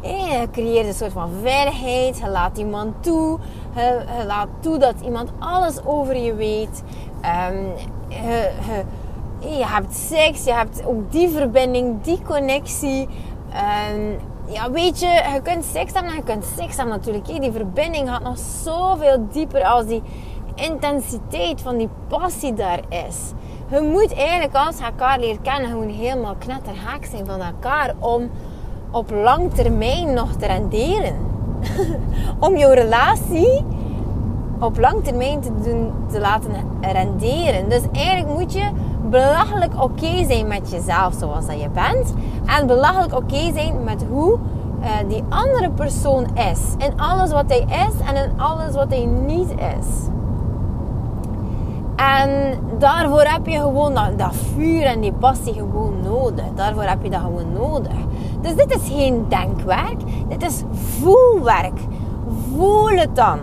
je 0.00 0.48
creëert 0.52 0.86
een 0.86 0.94
soort 0.94 1.12
van 1.12 1.30
veiligheid, 1.42 2.18
je 2.18 2.28
laat 2.28 2.58
iemand 2.58 3.02
toe, 3.02 3.38
je, 3.74 4.04
laat 4.26 4.48
toe 4.60 4.78
dat 4.78 4.94
iemand 5.04 5.30
alles 5.38 5.84
over 5.84 6.16
je 6.16 6.34
weet. 6.34 6.82
Um, 7.50 7.72
je, 9.38 9.64
hebt 9.66 9.94
seks, 9.94 10.44
je 10.44 10.52
hebt 10.52 10.86
ook 10.86 11.12
die 11.12 11.28
verbinding, 11.28 12.02
die 12.02 12.22
connectie. 12.22 13.08
Um, 13.94 14.18
ja, 14.52 14.70
weet 14.70 15.00
je, 15.00 15.06
je 15.06 15.40
kunt 15.42 15.64
seks 15.64 15.92
hebben 15.92 16.10
en 16.10 16.16
je 16.16 16.22
kunt 16.22 16.44
seks 16.56 16.76
hebben 16.76 16.94
natuurlijk. 16.94 17.26
Die 17.26 17.52
verbinding 17.52 18.08
gaat 18.08 18.22
nog 18.22 18.38
zoveel 18.38 19.26
dieper 19.32 19.64
als 19.64 19.86
die 19.86 20.02
intensiteit 20.54 21.60
van 21.60 21.76
die 21.76 21.88
passie 22.08 22.54
daar 22.54 22.80
is. 22.88 23.16
Je 23.70 23.80
moet 23.80 24.14
eigenlijk 24.14 24.54
als 24.54 24.80
elkaar 24.80 25.18
leert 25.18 25.42
kennen 25.42 25.70
gewoon 25.70 25.88
helemaal 25.88 26.34
knetterhaak 26.38 27.04
zijn 27.04 27.26
van 27.26 27.40
elkaar 27.40 27.94
om 27.98 28.30
op 28.90 29.10
lang 29.10 29.54
termijn 29.54 30.14
nog 30.14 30.32
te 30.32 30.46
renderen. 30.46 31.14
om 32.46 32.56
jouw 32.56 32.72
relatie 32.72 33.64
op 34.60 34.78
lang 34.78 35.04
termijn 35.04 35.40
te, 35.40 35.50
doen, 35.62 35.92
te 36.10 36.20
laten 36.20 36.50
renderen. 36.80 37.68
Dus 37.68 37.82
eigenlijk 37.92 38.38
moet 38.38 38.52
je 38.52 38.70
belachelijk 39.10 39.82
oké 39.82 40.24
zijn 40.26 40.46
met 40.46 40.70
jezelf 40.70 41.14
zoals 41.18 41.46
dat 41.46 41.60
je 41.60 41.68
bent. 41.68 42.14
En 42.46 42.66
belachelijk 42.66 43.14
oké 43.14 43.52
zijn 43.52 43.84
met 43.84 44.04
hoe 44.10 44.38
uh, 44.80 44.88
die 45.08 45.24
andere 45.28 45.70
persoon 45.70 46.26
is. 46.34 46.60
In 46.78 47.00
alles 47.00 47.32
wat 47.32 47.44
hij 47.48 47.64
is 47.88 48.08
en 48.08 48.24
in 48.24 48.40
alles 48.40 48.74
wat 48.74 48.88
hij 48.88 49.04
niet 49.04 49.50
is. 49.50 50.10
En 51.96 52.58
daarvoor 52.78 53.22
heb 53.22 53.46
je 53.46 53.58
gewoon 53.58 53.94
dat, 54.16 54.34
vuur 54.34 54.82
en 54.82 55.00
die 55.00 55.12
passie 55.12 55.52
gewoon 55.52 55.94
nodig. 56.02 56.44
Daarvoor 56.54 56.82
heb 56.82 57.02
je 57.02 57.10
dat 57.10 57.20
gewoon 57.20 57.52
nodig. 57.52 57.96
Dus 58.40 58.54
dit 58.54 58.74
is 58.74 58.88
geen 58.88 59.26
denkwerk. 59.28 60.00
Dit 60.28 60.42
is 60.42 60.62
voelwerk. 60.72 61.78
Voel 62.54 62.88
het 62.88 63.16
dan. 63.16 63.38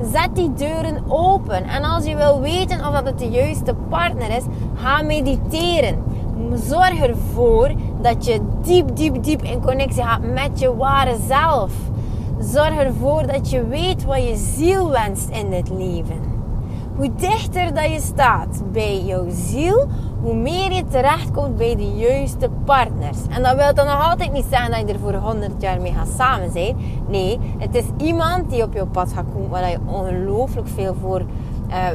Zet 0.00 0.28
die 0.32 0.52
deuren 0.52 1.02
open. 1.08 1.64
En 1.64 1.84
als 1.84 2.04
je 2.04 2.16
wil 2.16 2.40
weten 2.40 2.86
of 2.86 2.92
dat 2.92 3.06
het 3.06 3.18
de 3.18 3.28
juiste 3.28 3.74
partner 3.88 4.30
is, 4.36 4.42
ga 4.74 5.02
mediteren. 5.02 6.02
Zorg 6.54 7.00
ervoor 7.00 7.70
dat 8.00 8.24
je 8.24 8.40
diep, 8.62 8.96
diep, 8.96 9.22
diep 9.22 9.42
in 9.42 9.60
connectie 9.60 10.02
gaat 10.02 10.22
met 10.22 10.58
je 10.58 10.76
ware 10.76 11.16
zelf. 11.28 11.72
Zorg 12.40 12.76
ervoor 12.76 13.26
dat 13.26 13.50
je 13.50 13.66
weet 13.66 14.04
wat 14.04 14.28
je 14.28 14.36
ziel 14.36 14.90
wenst 14.90 15.28
in 15.28 15.50
dit 15.50 15.68
leven. 15.68 16.31
Hoe 16.96 17.14
dichter 17.14 17.74
dat 17.74 17.90
je 17.92 18.00
staat 18.00 18.62
bij 18.72 19.00
jouw 19.04 19.26
ziel, 19.28 19.86
hoe 20.22 20.34
meer 20.34 20.72
je 20.72 20.86
terechtkomt 20.86 21.56
bij 21.56 21.76
de 21.76 21.90
juiste 21.90 22.50
partners. 22.64 23.18
En 23.28 23.42
dat 23.42 23.56
wil 23.56 23.74
dan 23.74 23.86
nog 23.86 24.10
altijd 24.10 24.32
niet 24.32 24.44
zeggen 24.50 24.70
dat 24.70 24.80
je 24.80 24.86
er 24.86 24.98
voor 24.98 25.14
100 25.14 25.62
jaar 25.62 25.80
mee 25.80 25.92
gaat 25.92 26.08
samen 26.16 26.50
zijn. 26.50 26.76
Nee, 27.08 27.38
het 27.58 27.74
is 27.74 27.84
iemand 27.96 28.50
die 28.50 28.62
op 28.62 28.74
jouw 28.74 28.86
pad 28.86 29.12
gaat 29.12 29.24
komen 29.32 29.50
waar 29.50 29.70
je 29.70 29.78
ongelooflijk 29.86 30.68
veel 30.68 30.94
voor, 31.00 31.22
uh, 31.68 31.86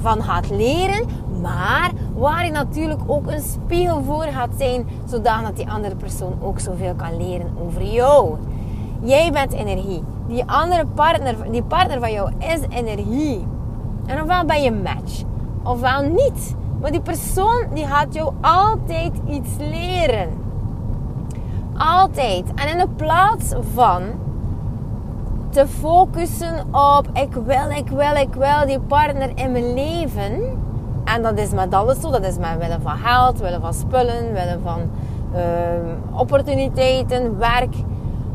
van 0.00 0.22
gaat 0.22 0.50
leren. 0.50 1.06
Maar 1.40 1.90
waar 2.14 2.44
je 2.44 2.50
natuurlijk 2.50 3.00
ook 3.06 3.26
een 3.26 3.42
spiegel 3.42 4.02
voor 4.02 4.24
gaat 4.24 4.52
zijn, 4.58 4.86
zodat 5.06 5.56
die 5.56 5.70
andere 5.70 5.94
persoon 5.94 6.32
ook 6.42 6.58
zoveel 6.58 6.94
kan 6.94 7.16
leren 7.16 7.50
over 7.66 7.82
jou. 7.82 8.36
Jij 9.00 9.32
bent 9.32 9.52
energie. 9.52 10.02
Die 10.28 10.44
andere 10.46 10.86
partner, 10.86 11.36
die 11.50 11.62
partner 11.62 12.00
van 12.00 12.12
jou 12.12 12.32
is 12.38 12.60
energie. 12.68 13.44
En 14.06 14.20
ofwel 14.20 14.44
ben 14.44 14.62
je 14.62 14.72
match, 14.72 15.22
ofwel 15.62 16.02
niet. 16.02 16.54
Maar 16.80 16.90
die 16.90 17.00
persoon 17.00 17.66
die 17.74 17.86
gaat 17.86 18.14
jou 18.14 18.32
altijd 18.40 19.12
iets 19.28 19.50
leren. 19.58 20.28
Altijd. 21.76 22.44
En 22.54 22.68
in 22.68 22.78
de 22.78 22.88
plaats 22.96 23.54
van 23.74 24.02
te 25.50 25.66
focussen 25.66 26.66
op 26.70 27.08
ik 27.12 27.34
wil, 27.34 27.70
ik 27.70 27.88
wil, 27.88 28.14
ik 28.14 28.34
wil 28.34 28.66
die 28.66 28.80
partner 28.80 29.30
in 29.34 29.52
mijn 29.52 29.74
leven. 29.74 30.60
En 31.04 31.22
dat 31.22 31.38
is 31.38 31.50
met 31.50 31.74
alles 31.74 32.00
zo. 32.00 32.10
Dat 32.10 32.24
is 32.24 32.38
met 32.38 32.58
willen 32.58 32.82
van 32.82 32.96
geld, 32.96 33.40
willen 33.40 33.60
van 33.60 33.74
spullen, 33.74 34.32
willen 34.32 34.60
van 34.62 34.80
uh, 35.34 36.18
opportuniteiten, 36.18 37.38
werk. 37.38 37.74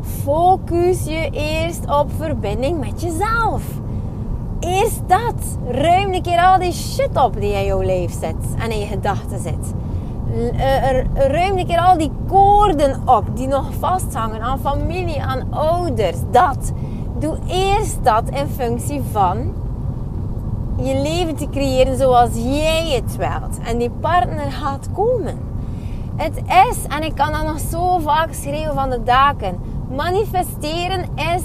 Focus 0.00 1.04
je 1.04 1.28
eerst 1.32 1.90
op 1.90 2.10
verbinding 2.16 2.80
met 2.80 3.02
jezelf. 3.02 3.77
Eerst 4.60 5.00
dat. 5.06 5.58
Ruim 5.68 6.12
een 6.12 6.22
keer 6.22 6.38
al 6.38 6.58
die 6.58 6.72
shit 6.72 7.16
op 7.16 7.40
die 7.40 7.52
in 7.52 7.64
jouw 7.64 7.80
leven 7.80 8.18
zit 8.20 8.54
en 8.58 8.70
in 8.70 8.78
je 8.78 8.86
gedachten 8.86 9.38
zit. 9.38 9.74
Eh, 10.56 11.04
ruim 11.14 11.58
een 11.58 11.66
keer 11.66 11.80
al 11.80 11.98
die 11.98 12.10
koorden 12.26 13.02
op 13.04 13.36
die 13.36 13.46
nog 13.46 13.66
vasthangen 13.78 14.40
aan 14.40 14.58
familie, 14.58 15.22
aan 15.22 15.52
ouders. 15.52 16.16
Dat. 16.30 16.72
Doe 17.18 17.38
eerst 17.46 18.04
dat 18.04 18.22
in 18.30 18.46
functie 18.46 19.02
van 19.12 19.52
je 20.76 20.94
leven 20.94 21.36
te 21.36 21.48
creëren 21.50 21.96
zoals 21.96 22.30
jij 22.34 22.90
het 22.90 23.16
wilt. 23.16 23.58
En 23.64 23.78
die 23.78 23.90
partner 23.90 24.52
gaat 24.52 24.88
komen. 24.94 25.38
Het 26.16 26.36
is, 26.70 26.96
en 26.96 27.02
ik 27.02 27.14
kan 27.14 27.32
dat 27.32 27.44
nog 27.44 27.60
zo 27.70 27.98
vaak 27.98 28.32
schreeuwen 28.32 28.74
van 28.74 28.90
de 28.90 29.02
daken, 29.02 29.58
manifesteren 29.96 31.04
is 31.14 31.42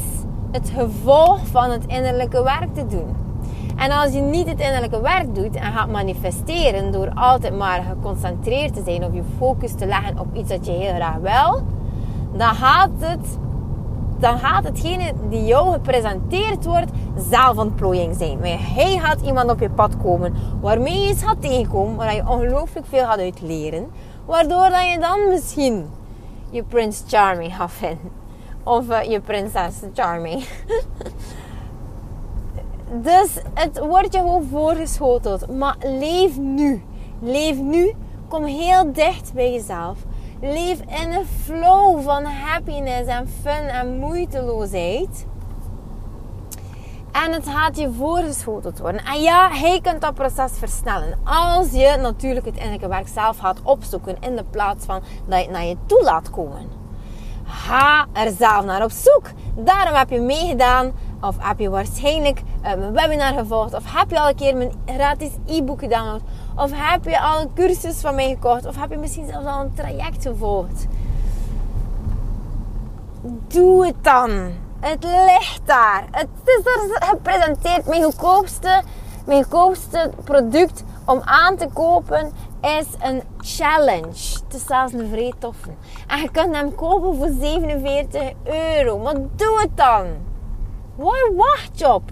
het 0.53 0.69
gevolg 0.75 1.47
van 1.47 1.69
het 1.69 1.85
innerlijke 1.87 2.43
werk 2.43 2.73
te 2.73 2.87
doen. 2.87 3.15
En 3.75 3.91
als 3.91 4.13
je 4.13 4.19
niet 4.19 4.47
het 4.47 4.59
innerlijke 4.59 5.01
werk 5.01 5.35
doet 5.35 5.55
en 5.55 5.71
gaat 5.71 5.89
manifesteren 5.89 6.91
door 6.91 7.11
altijd 7.13 7.57
maar 7.57 7.83
geconcentreerd 7.89 8.73
te 8.73 8.81
zijn 8.85 9.03
of 9.03 9.13
je 9.13 9.23
focus 9.37 9.73
te 9.73 9.85
leggen 9.85 10.19
op 10.19 10.35
iets 10.35 10.49
dat 10.49 10.65
je 10.65 10.71
heel 10.71 10.93
graag 10.93 11.15
wil, 11.15 11.61
dan 12.37 12.55
gaat 12.55 12.89
het, 12.97 13.37
dan 14.19 14.39
gaat 14.39 14.63
hetgene 14.63 15.13
die 15.29 15.45
jou 15.45 15.71
gepresenteerd 15.71 16.65
wordt 16.65 16.91
zelfontplooiing 17.29 18.15
zijn. 18.15 18.39
Maar 18.39 18.75
hij 18.75 18.99
gaat 18.99 19.21
iemand 19.21 19.51
op 19.51 19.59
je 19.59 19.69
pad 19.69 19.97
komen 19.97 20.33
waarmee 20.61 20.99
je 20.99 21.09
iets 21.09 21.23
gaat 21.23 21.41
tegenkomen, 21.41 21.95
waar 21.95 22.15
je 22.15 22.27
ongelooflijk 22.27 22.85
veel 22.85 23.05
gaat 23.05 23.19
uitleren, 23.19 23.91
waardoor 24.25 24.69
dat 24.69 24.89
je 24.91 24.99
dan 24.99 25.27
misschien 25.29 25.85
je 26.49 26.63
Prince 26.63 27.03
Charming 27.07 27.55
gaat 27.55 27.71
vinden. 27.71 28.22
Of 28.63 28.89
uh, 28.89 29.03
je 29.03 29.19
prinses 29.19 29.73
Charming. 29.93 30.43
dus 33.07 33.37
het 33.53 33.79
wordt 33.79 34.13
je 34.13 34.19
gewoon 34.19 34.47
voorgeschoteld. 34.51 35.55
Maar 35.55 35.75
leef 35.79 36.37
nu. 36.37 36.83
Leef 37.21 37.57
nu. 37.57 37.93
Kom 38.27 38.43
heel 38.43 38.93
dicht 38.93 39.33
bij 39.33 39.51
jezelf. 39.51 39.97
Leef 40.41 40.79
in 40.79 41.13
een 41.13 41.25
flow 41.43 42.01
van 42.01 42.25
happiness 42.25 43.07
en 43.07 43.29
fun 43.41 43.67
en 43.67 43.97
moeiteloosheid. 43.97 45.25
En 47.11 47.31
het 47.31 47.47
gaat 47.47 47.77
je 47.77 47.91
voorgeschoteld 47.91 48.79
worden. 48.79 49.05
En 49.05 49.21
ja, 49.21 49.49
hij 49.51 49.79
kunt 49.81 50.01
dat 50.01 50.13
proces 50.13 50.51
versnellen. 50.57 51.19
Als 51.23 51.71
je 51.71 51.97
natuurlijk 52.01 52.45
het 52.45 52.55
innerlijke 52.55 52.87
werk 52.87 53.07
zelf 53.07 53.37
gaat 53.37 53.59
opzoeken. 53.63 54.17
In 54.19 54.35
de 54.35 54.43
plaats 54.43 54.85
van 54.85 55.01
dat 55.25 55.37
je 55.37 55.43
het 55.43 55.51
naar 55.51 55.65
je 55.65 55.77
toe 55.85 56.03
laat 56.03 56.29
komen. 56.29 56.82
Ga 57.53 58.05
er 58.13 58.31
zelf 58.37 58.65
naar 58.65 58.83
op 58.83 58.91
zoek. 58.91 59.29
Daarom 59.55 59.95
heb 59.95 60.09
je 60.09 60.19
meegedaan. 60.19 60.91
Of 61.21 61.35
heb 61.39 61.59
je 61.59 61.69
waarschijnlijk 61.69 62.41
eh, 62.61 62.73
mijn 62.73 62.93
webinar 62.93 63.33
gevolgd. 63.33 63.73
Of 63.73 63.83
heb 63.85 64.09
je 64.09 64.19
al 64.19 64.29
een 64.29 64.35
keer 64.35 64.55
mijn 64.55 64.71
gratis 64.85 65.31
e-book 65.45 65.79
gedownload. 65.79 66.21
Of 66.55 66.71
heb 66.73 67.05
je 67.05 67.19
al 67.19 67.41
een 67.41 67.53
cursus 67.53 67.99
van 67.99 68.15
mij 68.15 68.29
gekocht. 68.29 68.65
Of 68.65 68.79
heb 68.79 68.89
je 68.89 68.97
misschien 68.97 69.27
zelfs 69.27 69.45
al 69.45 69.61
een 69.61 69.73
traject 69.73 70.23
gevolgd. 70.23 70.87
Doe 73.47 73.85
het 73.85 74.03
dan. 74.03 74.29
Het 74.79 75.03
ligt 75.03 75.61
daar. 75.65 76.03
Het 76.11 76.27
is 76.43 76.65
er 76.65 77.07
gepresenteerd. 77.09 77.87
Mijn 77.87 78.03
goedkoopste, 78.03 78.81
mijn 79.25 79.43
goedkoopste 79.43 80.11
product 80.23 80.83
om 81.05 81.21
aan 81.23 81.55
te 81.55 81.67
kopen 81.73 82.31
is 82.63 82.85
een 83.01 83.21
challenge. 83.37 84.39
Het 84.43 84.53
is 84.53 84.65
zelfs 84.65 84.93
een. 84.93 85.31
En 86.07 86.21
je 86.21 86.31
kunt 86.31 86.55
hem 86.55 86.75
kopen 86.75 87.15
voor 87.15 87.31
47 87.39 88.31
euro. 88.43 88.97
Maar 88.97 89.15
doe 89.35 89.59
het 89.59 89.77
dan. 89.77 90.05
Waar 90.95 91.35
wacht 91.35 91.79
je 91.79 91.93
op? 91.93 92.11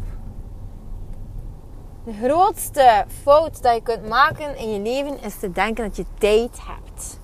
De 2.04 2.14
grootste 2.24 3.06
fout 3.24 3.62
dat 3.62 3.76
je 3.76 3.82
kunt 3.82 4.08
maken 4.08 4.58
in 4.58 4.74
je 4.74 4.80
leven 4.80 5.24
is 5.24 5.40
te 5.40 5.52
denken 5.52 5.84
dat 5.84 5.96
je 5.96 6.06
tijd 6.18 6.60
hebt. 6.68 7.20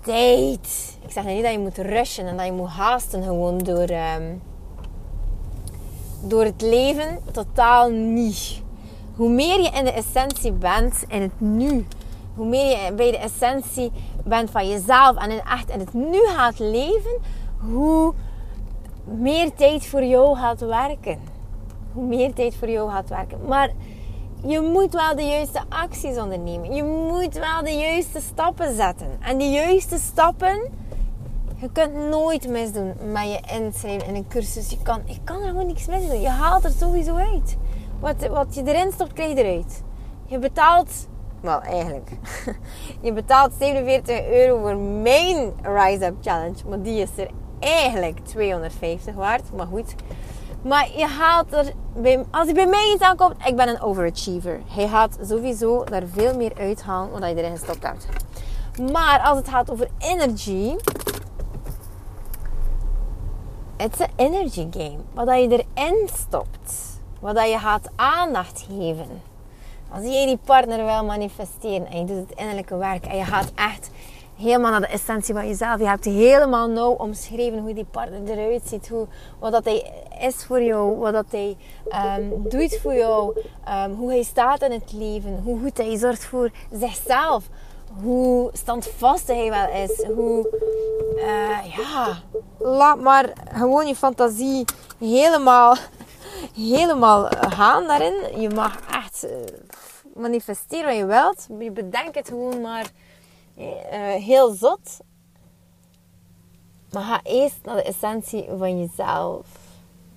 Tijd. 0.00 0.98
Ik 1.02 1.10
zeg 1.10 1.24
niet 1.24 1.42
dat 1.42 1.52
je 1.52 1.58
moet 1.58 1.78
rushen 1.78 2.26
en 2.26 2.36
dat 2.36 2.46
je 2.46 2.52
moet 2.52 2.68
haasten 2.68 3.22
gewoon 3.22 3.58
door, 3.58 3.90
um, 3.90 4.42
door 6.20 6.44
het 6.44 6.62
leven. 6.62 7.18
Totaal 7.32 7.90
niet. 7.90 8.62
Hoe 9.16 9.30
meer 9.30 9.60
je 9.60 9.70
in 9.70 9.84
de 9.84 9.92
essentie 9.92 10.52
bent, 10.52 11.04
in 11.08 11.22
het 11.22 11.40
nu, 11.40 11.86
hoe 12.34 12.46
meer 12.46 12.84
je 12.84 12.92
bij 12.92 13.10
de 13.10 13.18
essentie 13.18 13.92
bent 14.24 14.50
van 14.50 14.68
jezelf 14.68 15.16
en 15.16 15.30
in 15.30 15.40
echt 15.40 15.70
in 15.70 15.78
het 15.78 15.92
nu 15.92 16.18
gaat 16.26 16.58
leven, 16.58 17.20
hoe 17.58 18.14
meer 19.04 19.54
tijd 19.54 19.86
voor 19.86 20.04
jou 20.04 20.36
gaat 20.36 20.60
werken. 20.60 21.18
Hoe 21.92 22.04
meer 22.04 22.34
tijd 22.34 22.56
voor 22.56 22.70
jou 22.70 22.90
gaat 22.90 23.08
werken. 23.08 23.38
Maar 23.46 23.70
je 24.46 24.60
moet 24.60 24.92
wel 24.92 25.16
de 25.16 25.22
juiste 25.22 25.60
acties 25.68 26.16
ondernemen. 26.16 26.74
Je 26.74 26.82
moet 26.82 27.34
wel 27.34 27.62
de 27.62 27.70
juiste 27.70 28.20
stappen 28.20 28.74
zetten. 28.74 29.08
En 29.20 29.38
die 29.38 29.50
juiste 29.50 29.98
stappen, 29.98 30.70
je 31.56 31.70
kunt 31.72 31.94
nooit 31.94 32.48
misdoen 32.48 32.92
met 33.12 33.24
je 33.24 33.40
inschrijven 33.60 34.08
in 34.08 34.14
een 34.14 34.28
cursus. 34.28 34.70
Je 34.70 34.82
kan, 34.82 35.02
je 35.04 35.18
kan 35.24 35.40
er 35.42 35.48
gewoon 35.48 35.66
niks 35.66 35.86
misdoen. 35.86 36.20
Je 36.20 36.28
haalt 36.28 36.64
er 36.64 36.70
sowieso 36.70 37.14
uit. 37.14 37.56
Wat, 38.00 38.26
wat 38.26 38.54
je 38.54 38.62
erin 38.64 38.92
stopt, 38.92 39.12
krijg 39.12 39.30
je 39.30 39.44
eruit. 39.44 39.82
Je 40.26 40.38
betaalt 40.38 41.06
wel, 41.44 41.60
eigenlijk. 41.60 42.10
Je 43.00 43.12
betaalt 43.12 43.52
47 43.58 44.30
euro 44.30 44.60
voor 44.60 44.76
mijn 44.76 45.52
Rise 45.62 46.06
Up 46.06 46.14
Challenge. 46.20 46.68
Maar 46.68 46.82
die 46.82 47.00
is 47.00 47.10
er 47.16 47.30
eigenlijk 47.58 48.18
250 48.18 49.14
waard. 49.14 49.52
Maar 49.52 49.66
goed. 49.66 49.94
Maar 50.62 50.88
je 50.96 51.06
haalt 51.06 51.52
er... 51.52 51.72
Als 52.30 52.48
je 52.48 52.54
bij 52.54 52.66
mij 52.66 52.92
iets 52.94 53.02
aankomt... 53.02 53.34
Ik 53.46 53.56
ben 53.56 53.68
een 53.68 53.80
overachiever. 53.80 54.60
Hij 54.66 54.88
gaat 54.88 55.18
sowieso 55.22 55.84
daar 55.84 56.02
veel 56.12 56.36
meer 56.36 56.52
uithalen 56.58 57.20
dan 57.20 57.30
je 57.30 57.36
erin 57.36 57.56
gestopt 57.56 57.82
hebt. 57.82 58.06
Maar 58.92 59.20
als 59.20 59.38
het 59.38 59.48
gaat 59.48 59.70
over 59.70 59.88
energy... 59.98 60.76
Het 63.76 63.92
is 63.92 63.98
een 63.98 64.12
energy 64.16 64.66
game. 64.70 64.98
Wat 65.14 65.26
je 65.28 65.64
erin 65.74 66.08
stopt. 66.12 67.00
Wat 67.20 67.48
je 67.48 67.58
gaat 67.58 67.90
aandacht 67.96 68.66
geven 68.68 69.33
als 69.94 70.04
jij 70.04 70.26
die 70.26 70.38
partner 70.44 70.84
wil 70.84 71.04
manifesteren 71.04 71.86
en 71.86 71.98
je 71.98 72.04
doet 72.04 72.28
het 72.28 72.38
innerlijke 72.38 72.76
werk 72.76 73.06
en 73.06 73.16
je 73.16 73.24
gaat 73.24 73.52
echt 73.54 73.90
helemaal 74.36 74.70
naar 74.70 74.80
de 74.80 74.86
essentie 74.86 75.34
van 75.34 75.46
jezelf. 75.46 75.78
Je 75.78 75.86
hebt 75.86 76.04
helemaal 76.04 76.68
nauw 76.68 76.90
omschreven 76.90 77.58
hoe 77.58 77.74
die 77.74 77.86
partner 77.90 78.38
eruit 78.38 78.62
ziet. 78.64 78.88
Hoe, 78.88 79.06
wat 79.38 79.52
dat 79.52 79.64
hij 79.64 79.92
is 80.20 80.44
voor 80.44 80.62
jou. 80.62 80.96
Wat 80.96 81.12
dat 81.12 81.26
hij 81.30 81.56
um, 82.18 82.48
doet 82.48 82.78
voor 82.82 82.94
jou. 82.94 83.36
Um, 83.84 83.94
hoe 83.94 84.10
hij 84.10 84.22
staat 84.22 84.62
in 84.62 84.72
het 84.72 84.92
leven. 84.92 85.40
Hoe 85.44 85.60
goed 85.60 85.78
hij 85.78 85.96
zorgt 85.96 86.24
voor 86.24 86.50
zichzelf. 86.72 87.44
Hoe 88.02 88.50
standvastig 88.52 89.36
hij 89.36 89.50
wel 89.50 89.82
is. 89.82 90.04
Hoe... 90.14 90.48
Uh, 91.16 91.76
ja... 91.76 92.22
Laat 92.58 93.00
maar 93.00 93.32
gewoon 93.52 93.86
je 93.86 93.94
fantasie 93.94 94.64
helemaal... 94.98 95.76
Helemaal 96.54 97.28
gaan 97.30 97.86
daarin. 97.86 98.40
Je 98.40 98.50
mag 98.50 98.78
echt... 98.90 99.24
Uh, 99.24 99.30
manifesteer 100.14 100.84
wat 100.84 100.96
je 100.96 101.06
wilt. 101.06 101.46
Je 101.58 101.70
bedenkt 101.70 102.14
het 102.14 102.28
gewoon 102.28 102.60
maar 102.60 102.90
uh, 103.58 103.66
heel 104.14 104.52
zot. 104.52 105.00
Maar 106.90 107.02
ga 107.02 107.20
eerst 107.22 107.58
naar 107.62 107.76
de 107.76 107.82
essentie 107.82 108.48
van 108.56 108.80
jezelf. 108.80 109.46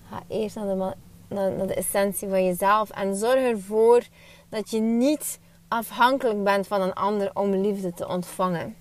Ga 0.09 0.21
eerst 0.27 0.55
naar 0.55 0.65
de, 0.65 0.93
naar, 1.27 1.67
de 1.67 1.73
essentie 1.73 2.29
van 2.29 2.45
jezelf. 2.45 2.89
En 2.89 3.15
zorg 3.15 3.35
ervoor 3.35 4.03
dat 4.49 4.69
je 4.69 4.79
niet 4.79 5.39
afhankelijk 5.67 6.43
bent 6.43 6.67
van 6.67 6.81
een 6.81 6.93
ander 6.93 7.29
om 7.33 7.55
liefde 7.55 7.93
te 7.93 8.07
ontvangen. 8.07 8.75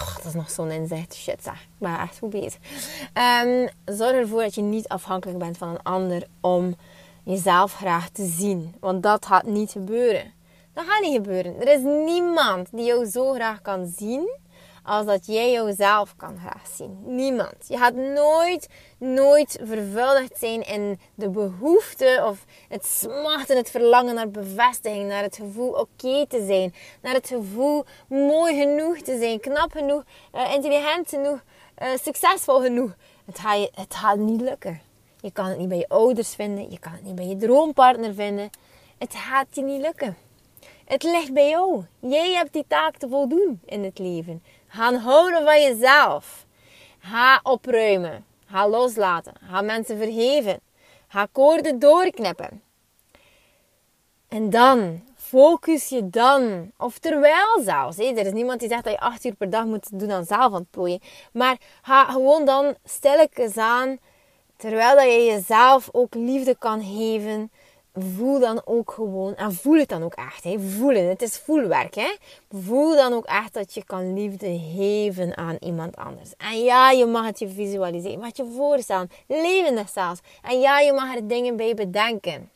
Oh, 0.00 0.16
dat 0.16 0.24
is 0.24 0.34
nog 0.34 0.50
zo'n 0.50 0.70
inzicht. 0.70 1.14
Shit, 1.14 1.42
zeg. 1.42 1.62
Ik 1.62 1.78
ben 1.78 1.98
echt 1.98 2.18
goed 2.18 2.30
bezig. 2.30 2.58
Um, 3.44 3.68
zorg 3.84 4.12
ervoor 4.12 4.42
dat 4.42 4.54
je 4.54 4.62
niet 4.62 4.88
afhankelijk 4.88 5.38
bent 5.38 5.58
van 5.58 5.68
een 5.68 5.82
ander 5.82 6.26
om 6.40 6.76
jezelf 7.24 7.74
graag 7.74 8.08
te 8.08 8.24
zien. 8.24 8.74
Want 8.80 9.02
dat 9.02 9.26
gaat 9.26 9.46
niet 9.46 9.70
gebeuren. 9.70 10.32
Dat 10.74 10.84
gaat 10.84 11.02
niet 11.02 11.14
gebeuren. 11.14 11.60
Er 11.60 11.68
is 11.68 11.82
niemand 11.82 12.68
die 12.72 12.84
jou 12.84 13.06
zo 13.06 13.32
graag 13.32 13.62
kan 13.62 13.92
zien 13.96 14.40
als 14.82 15.06
dat 15.06 15.26
jij 15.26 15.52
jouzelf 15.52 16.16
kan 16.16 16.38
graag 16.38 16.66
zien. 16.76 16.98
Niemand. 17.04 17.54
Je 17.68 17.76
gaat 17.76 17.94
nooit, 17.94 18.68
nooit 18.98 19.58
vervuldigd 19.62 20.38
zijn 20.38 20.66
in 20.66 21.00
de 21.14 21.30
behoefte 21.30 22.22
of 22.26 22.44
het 22.68 22.86
smachten, 22.86 23.56
het 23.56 23.70
verlangen 23.70 24.14
naar 24.14 24.30
bevestiging, 24.30 25.08
naar 25.08 25.22
het 25.22 25.36
gevoel 25.36 25.70
oké 25.70 26.26
te 26.26 26.44
zijn, 26.46 26.74
naar 27.02 27.14
het 27.14 27.28
gevoel 27.28 27.84
mooi 28.08 28.60
genoeg 28.60 28.98
te 28.98 29.18
zijn, 29.18 29.40
knap 29.40 29.72
genoeg, 29.72 30.02
uh, 30.34 30.54
intelligent 30.54 31.08
genoeg, 31.08 31.42
uh, 31.82 31.88
succesvol 32.02 32.60
genoeg. 32.60 32.94
Het 33.24 33.40
het 33.74 33.94
gaat 33.94 34.18
niet 34.18 34.40
lukken. 34.40 34.80
Je 35.22 35.30
kan 35.32 35.46
het 35.46 35.58
niet 35.58 35.68
bij 35.68 35.78
je 35.78 35.88
ouders 35.88 36.34
vinden. 36.34 36.70
Je 36.70 36.78
kan 36.78 36.92
het 36.92 37.02
niet 37.02 37.14
bij 37.14 37.26
je 37.26 37.36
droompartner 37.36 38.14
vinden. 38.14 38.50
Het 38.98 39.14
gaat 39.14 39.46
je 39.50 39.62
niet 39.62 39.80
lukken. 39.80 40.16
Het 40.84 41.02
ligt 41.02 41.32
bij 41.32 41.48
jou. 41.48 41.84
Jij 41.98 42.32
hebt 42.32 42.52
die 42.52 42.64
taak 42.68 42.96
te 42.96 43.08
voldoen 43.08 43.60
in 43.64 43.84
het 43.84 43.98
leven. 43.98 44.42
Ga 44.66 44.94
houden 44.94 45.44
van 45.44 45.62
jezelf. 45.62 46.46
Ga 46.98 47.40
opruimen. 47.42 48.24
Ga 48.46 48.68
loslaten. 48.68 49.32
Ga 49.50 49.60
mensen 49.60 49.96
vergeven. 49.96 50.60
Ga 51.08 51.26
koorden 51.32 51.78
doorknippen. 51.78 52.62
En 54.28 54.50
dan, 54.50 55.02
focus 55.16 55.88
je 55.88 56.10
dan. 56.10 56.70
Of 56.78 56.98
terwijl 56.98 57.60
zelfs. 57.64 57.96
Hé. 57.96 58.04
Er 58.04 58.26
is 58.26 58.32
niemand 58.32 58.60
die 58.60 58.68
zegt 58.68 58.84
dat 58.84 58.92
je 58.92 59.00
acht 59.00 59.24
uur 59.24 59.34
per 59.34 59.50
dag 59.50 59.64
moet 59.64 59.98
doen 59.98 60.12
aan 60.12 60.24
zelfontplooiing. 60.24 61.02
Maar 61.32 61.56
ga 61.82 62.04
gewoon 62.04 62.44
dan 62.44 62.74
stilletjes 62.84 63.56
aan 63.56 63.98
Terwijl 64.62 64.96
dat 64.96 65.04
je 65.04 65.24
jezelf 65.24 65.88
ook 65.92 66.14
liefde 66.14 66.56
kan 66.58 66.82
geven. 66.82 67.50
voel 67.94 68.40
dan 68.40 68.62
ook 68.64 68.90
gewoon, 68.90 69.34
en 69.36 69.52
voel 69.52 69.78
het 69.78 69.88
dan 69.88 70.02
ook 70.02 70.14
echt, 70.14 70.44
hè. 70.44 70.58
voelen, 70.60 71.08
het 71.08 71.22
is 71.22 71.38
voelwerk. 71.38 71.94
Hè. 71.94 72.16
Voel 72.50 72.94
dan 72.94 73.12
ook 73.12 73.24
echt 73.24 73.54
dat 73.54 73.74
je 73.74 73.84
kan 73.84 74.14
liefde 74.14 74.58
geven 74.74 75.36
aan 75.36 75.56
iemand 75.60 75.96
anders. 75.96 76.32
En 76.36 76.62
ja, 76.62 76.90
je 76.90 77.06
mag 77.06 77.26
het 77.26 77.38
je 77.38 77.48
visualiseren, 77.48 78.10
je 78.10 78.18
mag 78.18 78.26
het 78.26 78.36
je 78.36 78.52
voorstellen, 78.56 79.10
levendig 79.26 79.88
zelfs. 79.88 80.20
En 80.42 80.60
ja, 80.60 80.80
je 80.80 80.92
mag 80.92 81.14
er 81.14 81.28
dingen 81.28 81.56
bij 81.56 81.74
bedenken. 81.74 82.50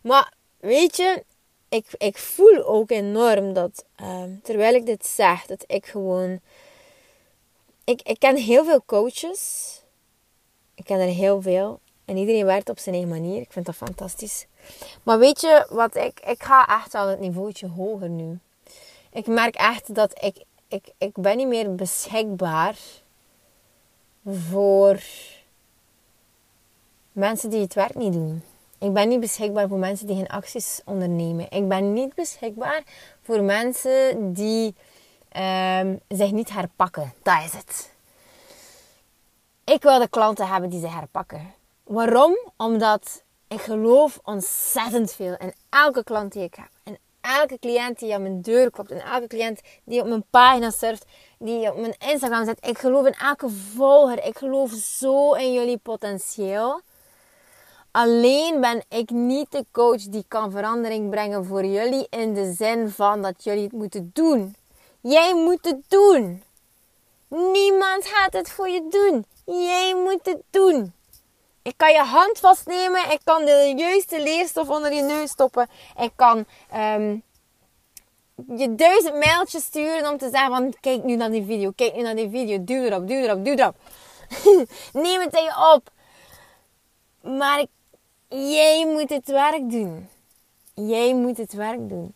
Maar 0.00 0.32
weet 0.60 0.96
je, 0.96 1.24
ik, 1.68 1.86
ik 1.98 2.18
voel 2.18 2.64
ook 2.64 2.90
enorm 2.90 3.52
dat, 3.52 3.84
ehm, 3.96 4.30
terwijl 4.42 4.74
ik 4.74 4.86
dit 4.86 5.06
zeg, 5.06 5.46
dat 5.46 5.64
ik 5.66 5.86
gewoon... 5.86 6.40
Ik, 7.84 8.02
ik 8.02 8.18
ken 8.18 8.36
heel 8.36 8.64
veel 8.64 8.82
coaches. 8.86 9.78
Ken 10.90 11.00
er 11.00 11.14
heel 11.14 11.42
veel. 11.42 11.80
En 12.04 12.16
iedereen 12.16 12.44
werkt 12.44 12.68
op 12.68 12.78
zijn 12.78 12.94
eigen 12.94 13.12
manier. 13.12 13.40
Ik 13.40 13.52
vind 13.52 13.66
dat 13.66 13.74
fantastisch. 13.74 14.46
Maar 15.02 15.18
weet 15.18 15.40
je 15.40 15.66
wat 15.68 15.94
ik... 15.96 16.20
Ik 16.20 16.42
ga 16.42 16.66
echt 16.66 16.94
al 16.94 17.08
het 17.08 17.20
niveautje 17.20 17.68
hoger 17.68 18.08
nu. 18.08 18.38
Ik 19.12 19.26
merk 19.26 19.54
echt 19.54 19.94
dat 19.94 20.24
ik... 20.24 20.44
Ik, 20.68 20.92
ik 20.98 21.12
ben 21.12 21.36
niet 21.36 21.46
meer 21.46 21.74
beschikbaar 21.74 22.76
voor 24.24 25.00
mensen 27.12 27.50
die 27.50 27.60
het 27.60 27.74
werk 27.74 27.94
niet 27.94 28.12
doen. 28.12 28.42
Ik 28.78 28.92
ben 28.92 29.08
niet 29.08 29.20
beschikbaar 29.20 29.68
voor 29.68 29.78
mensen 29.78 30.06
die 30.06 30.16
geen 30.16 30.28
acties 30.28 30.80
ondernemen. 30.84 31.46
Ik 31.50 31.68
ben 31.68 31.92
niet 31.92 32.14
beschikbaar 32.14 32.82
voor 33.22 33.42
mensen 33.42 34.32
die 34.32 34.74
um, 35.80 36.00
zich 36.08 36.30
niet 36.30 36.52
herpakken. 36.52 37.12
Dat 37.22 37.44
is 37.44 37.52
het. 37.52 37.92
Ik 39.70 39.82
wil 39.82 39.98
de 39.98 40.08
klanten 40.08 40.48
hebben 40.48 40.70
die 40.70 40.80
zich 40.80 40.94
herpakken. 40.94 41.54
Waarom? 41.84 42.38
Omdat 42.56 43.22
ik 43.48 43.60
geloof 43.60 44.20
ontzettend 44.24 45.12
veel 45.12 45.36
in 45.38 45.54
elke 45.68 46.04
klant 46.04 46.32
die 46.32 46.42
ik 46.42 46.54
heb. 46.54 46.68
En 46.82 46.98
elke 47.20 47.58
cliënt 47.58 47.98
die 47.98 48.14
aan 48.14 48.22
mijn 48.22 48.40
deur 48.40 48.70
klopt. 48.70 48.90
En 48.90 49.00
elke 49.00 49.26
cliënt 49.26 49.60
die 49.84 50.00
op 50.00 50.06
mijn 50.06 50.24
pagina 50.30 50.70
surft. 50.70 51.04
Die 51.38 51.70
op 51.70 51.78
mijn 51.78 51.94
Instagram 51.98 52.44
zet. 52.44 52.66
Ik 52.66 52.78
geloof 52.78 53.06
in 53.06 53.14
elke 53.14 53.48
volger. 53.48 54.24
Ik 54.24 54.38
geloof 54.38 54.70
zo 54.72 55.32
in 55.32 55.52
jullie 55.52 55.78
potentieel. 55.78 56.80
Alleen 57.90 58.60
ben 58.60 58.84
ik 58.88 59.10
niet 59.10 59.52
de 59.52 59.64
coach 59.72 60.02
die 60.02 60.24
kan 60.28 60.50
verandering 60.50 61.10
brengen 61.10 61.44
voor 61.44 61.64
jullie 61.64 62.06
in 62.08 62.34
de 62.34 62.52
zin 62.52 62.88
van 62.88 63.22
dat 63.22 63.44
jullie 63.44 63.64
het 63.64 63.72
moeten 63.72 64.10
doen. 64.12 64.56
Jij 65.00 65.34
moet 65.34 65.64
het 65.64 65.80
doen. 65.88 66.42
Niemand 67.28 68.04
gaat 68.04 68.32
het 68.32 68.50
voor 68.50 68.68
je 68.68 68.86
doen. 68.90 69.24
Jij 69.58 69.94
moet 69.94 70.20
het 70.22 70.42
doen. 70.50 70.92
Ik 71.62 71.74
kan 71.76 71.92
je 71.92 72.02
hand 72.02 72.38
vastnemen. 72.38 73.10
Ik 73.10 73.20
kan 73.24 73.44
de 73.44 73.74
juiste 73.76 74.22
leerstof 74.22 74.68
onder 74.68 74.92
je 74.92 75.02
neus 75.02 75.30
stoppen. 75.30 75.68
Ik 75.98 76.12
kan 76.16 76.44
um, 76.74 77.22
je 78.56 78.74
duizend 78.74 79.14
mailtjes 79.14 79.64
sturen 79.64 80.10
om 80.10 80.18
te 80.18 80.30
zeggen 80.30 80.50
van 80.50 80.74
kijk 80.80 81.04
nu 81.04 81.16
naar 81.16 81.30
die 81.30 81.44
video. 81.44 81.70
Kijk 81.74 81.94
nu 81.94 82.02
naar 82.02 82.16
die 82.16 82.30
video. 82.30 82.64
Duw 82.64 82.82
erop, 82.82 83.08
duw 83.08 83.16
erop, 83.16 83.44
duw 83.44 83.54
erop. 83.54 83.76
Neem 85.02 85.20
het 85.20 85.34
in 85.36 85.42
je 85.42 85.74
op. 85.74 85.90
Maar 87.22 87.60
ik 87.60 87.68
Jij 88.32 88.86
moet 88.86 89.10
het 89.10 89.28
werk 89.28 89.70
doen. 89.70 90.08
Jij 90.74 91.14
moet 91.14 91.36
het 91.36 91.52
werk 91.52 91.88
doen. 91.88 92.14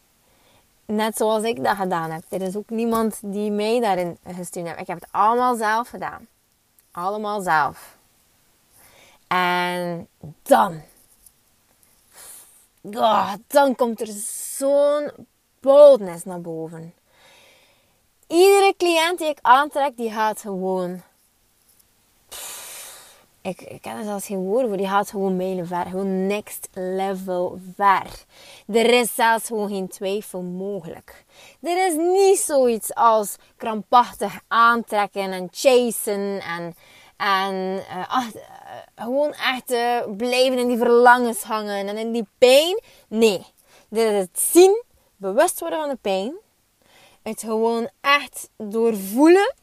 Net 0.85 1.16
zoals 1.16 1.42
ik 1.42 1.64
dat 1.64 1.77
gedaan 1.77 2.11
heb. 2.11 2.23
Er 2.29 2.42
is 2.42 2.57
ook 2.57 2.70
niemand 2.70 3.18
die 3.23 3.51
mij 3.51 3.81
daarin 3.81 4.18
gestuurd 4.27 4.66
heeft. 4.66 4.81
Ik 4.81 4.87
heb 4.87 5.01
het 5.01 5.09
allemaal 5.11 5.57
zelf 5.57 5.88
gedaan. 5.88 6.27
Allemaal 6.94 7.40
zelf. 7.40 7.96
En 9.26 10.09
dan. 10.42 10.83
Oh, 12.83 13.33
dan 13.46 13.74
komt 13.74 14.00
er 14.00 14.07
zo'n 14.57 15.11
boldness 15.61 16.24
naar 16.24 16.40
boven. 16.40 16.94
Iedere 18.26 18.74
cliënt 18.76 19.18
die 19.18 19.28
ik 19.28 19.38
aantrek, 19.42 19.96
die 19.96 20.11
gaat 20.11 20.40
gewoon 20.40 21.02
ik, 23.44 23.61
ik 23.61 23.85
heb 23.85 23.98
er 23.98 24.04
zelfs 24.04 24.26
geen 24.26 24.44
woorden 24.44 24.68
voor. 24.68 24.76
Die 24.76 24.88
gaat 24.88 25.11
gewoon 25.11 25.37
mijlen 25.37 25.66
ver. 25.66 25.87
Gewoon 25.87 26.26
next 26.26 26.68
level 26.72 27.59
ver. 27.76 28.24
Er 28.66 28.90
is 28.90 29.14
zelfs 29.14 29.46
gewoon 29.46 29.68
geen 29.68 29.88
twijfel 29.88 30.42
mogelijk. 30.42 31.24
Er 31.61 31.87
is 31.87 31.94
niet 31.96 32.38
zoiets 32.38 32.94
als 32.94 33.37
krampachtig 33.57 34.40
aantrekken 34.48 35.33
en 35.33 35.48
chasen 35.52 36.40
en, 36.40 36.74
en 37.16 37.54
uh, 37.54 38.26
gewoon 38.94 39.33
echt 39.33 39.72
uh, 39.72 40.16
blijven 40.16 40.59
in 40.59 40.68
die 40.68 40.78
verlangens 40.78 41.42
hangen 41.42 41.88
en 41.88 41.96
in 41.96 42.12
die 42.12 42.26
pijn. 42.38 42.80
Nee. 43.09 43.46
Dit 43.88 44.11
is 44.11 44.18
het 44.18 44.40
zien, 44.40 44.83
bewust 45.16 45.61
worden 45.61 45.78
van 45.78 45.88
de 45.88 45.98
pijn. 46.00 46.35
Het 47.22 47.40
gewoon 47.40 47.88
echt 48.00 48.50
doorvoelen 48.57 49.54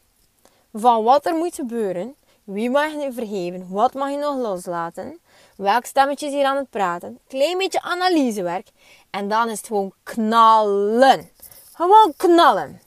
van 0.74 1.04
wat 1.04 1.26
er 1.26 1.36
moet 1.36 1.56
gebeuren 1.56 2.16
wie 2.44 2.70
mag 2.70 2.92
je 2.92 3.12
vergeven? 3.12 3.68
Wat 3.70 3.94
mag 3.94 4.10
je 4.10 4.18
nog 4.18 4.38
loslaten? 4.38 5.20
Welk 5.56 5.86
stemmetje 5.86 6.28
is 6.28 6.34
hier 6.34 6.46
aan 6.46 6.58
het 6.58 6.70
praten? 6.70 7.20
Klein 7.28 7.58
beetje 7.58 7.82
analysewerk. 7.82 8.68
En 9.10 9.28
dan 9.28 9.50
is 9.50 9.58
het 9.58 9.68
gewoon 9.68 9.94
knallen. 10.04 11.30
Gewoon 11.74 12.14
knallen. 12.18 12.82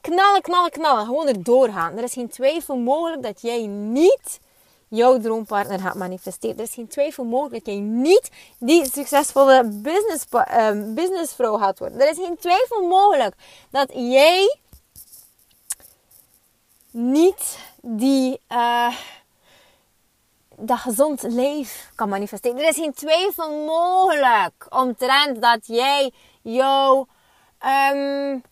Knallen, 0.00 0.42
knallen, 0.42 0.70
knallen. 0.70 1.04
Gewoon 1.04 1.26
erdoor 1.26 1.68
gaan. 1.68 1.96
Er 1.96 2.02
is 2.02 2.12
geen 2.12 2.28
twijfel 2.28 2.76
mogelijk 2.76 3.22
dat 3.22 3.40
jij 3.40 3.66
niet 3.66 4.40
jouw 4.88 5.18
droompartner 5.18 5.80
gaat 5.80 5.94
manifesteren. 5.94 6.56
Er 6.56 6.62
is 6.62 6.74
geen 6.74 6.88
twijfel 6.88 7.24
mogelijk 7.24 7.64
dat 7.64 7.74
jij 7.74 7.82
niet 7.82 8.30
die 8.58 8.90
succesvolle 8.92 9.64
business, 9.64 10.24
uh, 10.32 10.94
businessvrouw 10.94 11.58
gaat 11.58 11.78
worden. 11.78 12.00
Er 12.00 12.10
is 12.10 12.16
geen 12.16 12.36
twijfel 12.36 12.86
mogelijk 12.86 13.34
dat 13.70 13.90
jij 13.92 14.58
niet 16.96 17.58
die 17.82 18.40
uh, 18.48 18.96
dat 20.56 20.78
gezond 20.78 21.22
leven 21.22 21.94
kan 21.94 22.08
manifesteren. 22.08 22.58
Er 22.58 22.68
is 22.68 22.76
geen 22.76 22.92
twijfel 22.92 23.64
mogelijk 23.64 24.66
omtrent 24.68 25.42
dat 25.42 25.66
jij 25.66 26.12
jouw 26.42 27.06
um, 27.64 28.42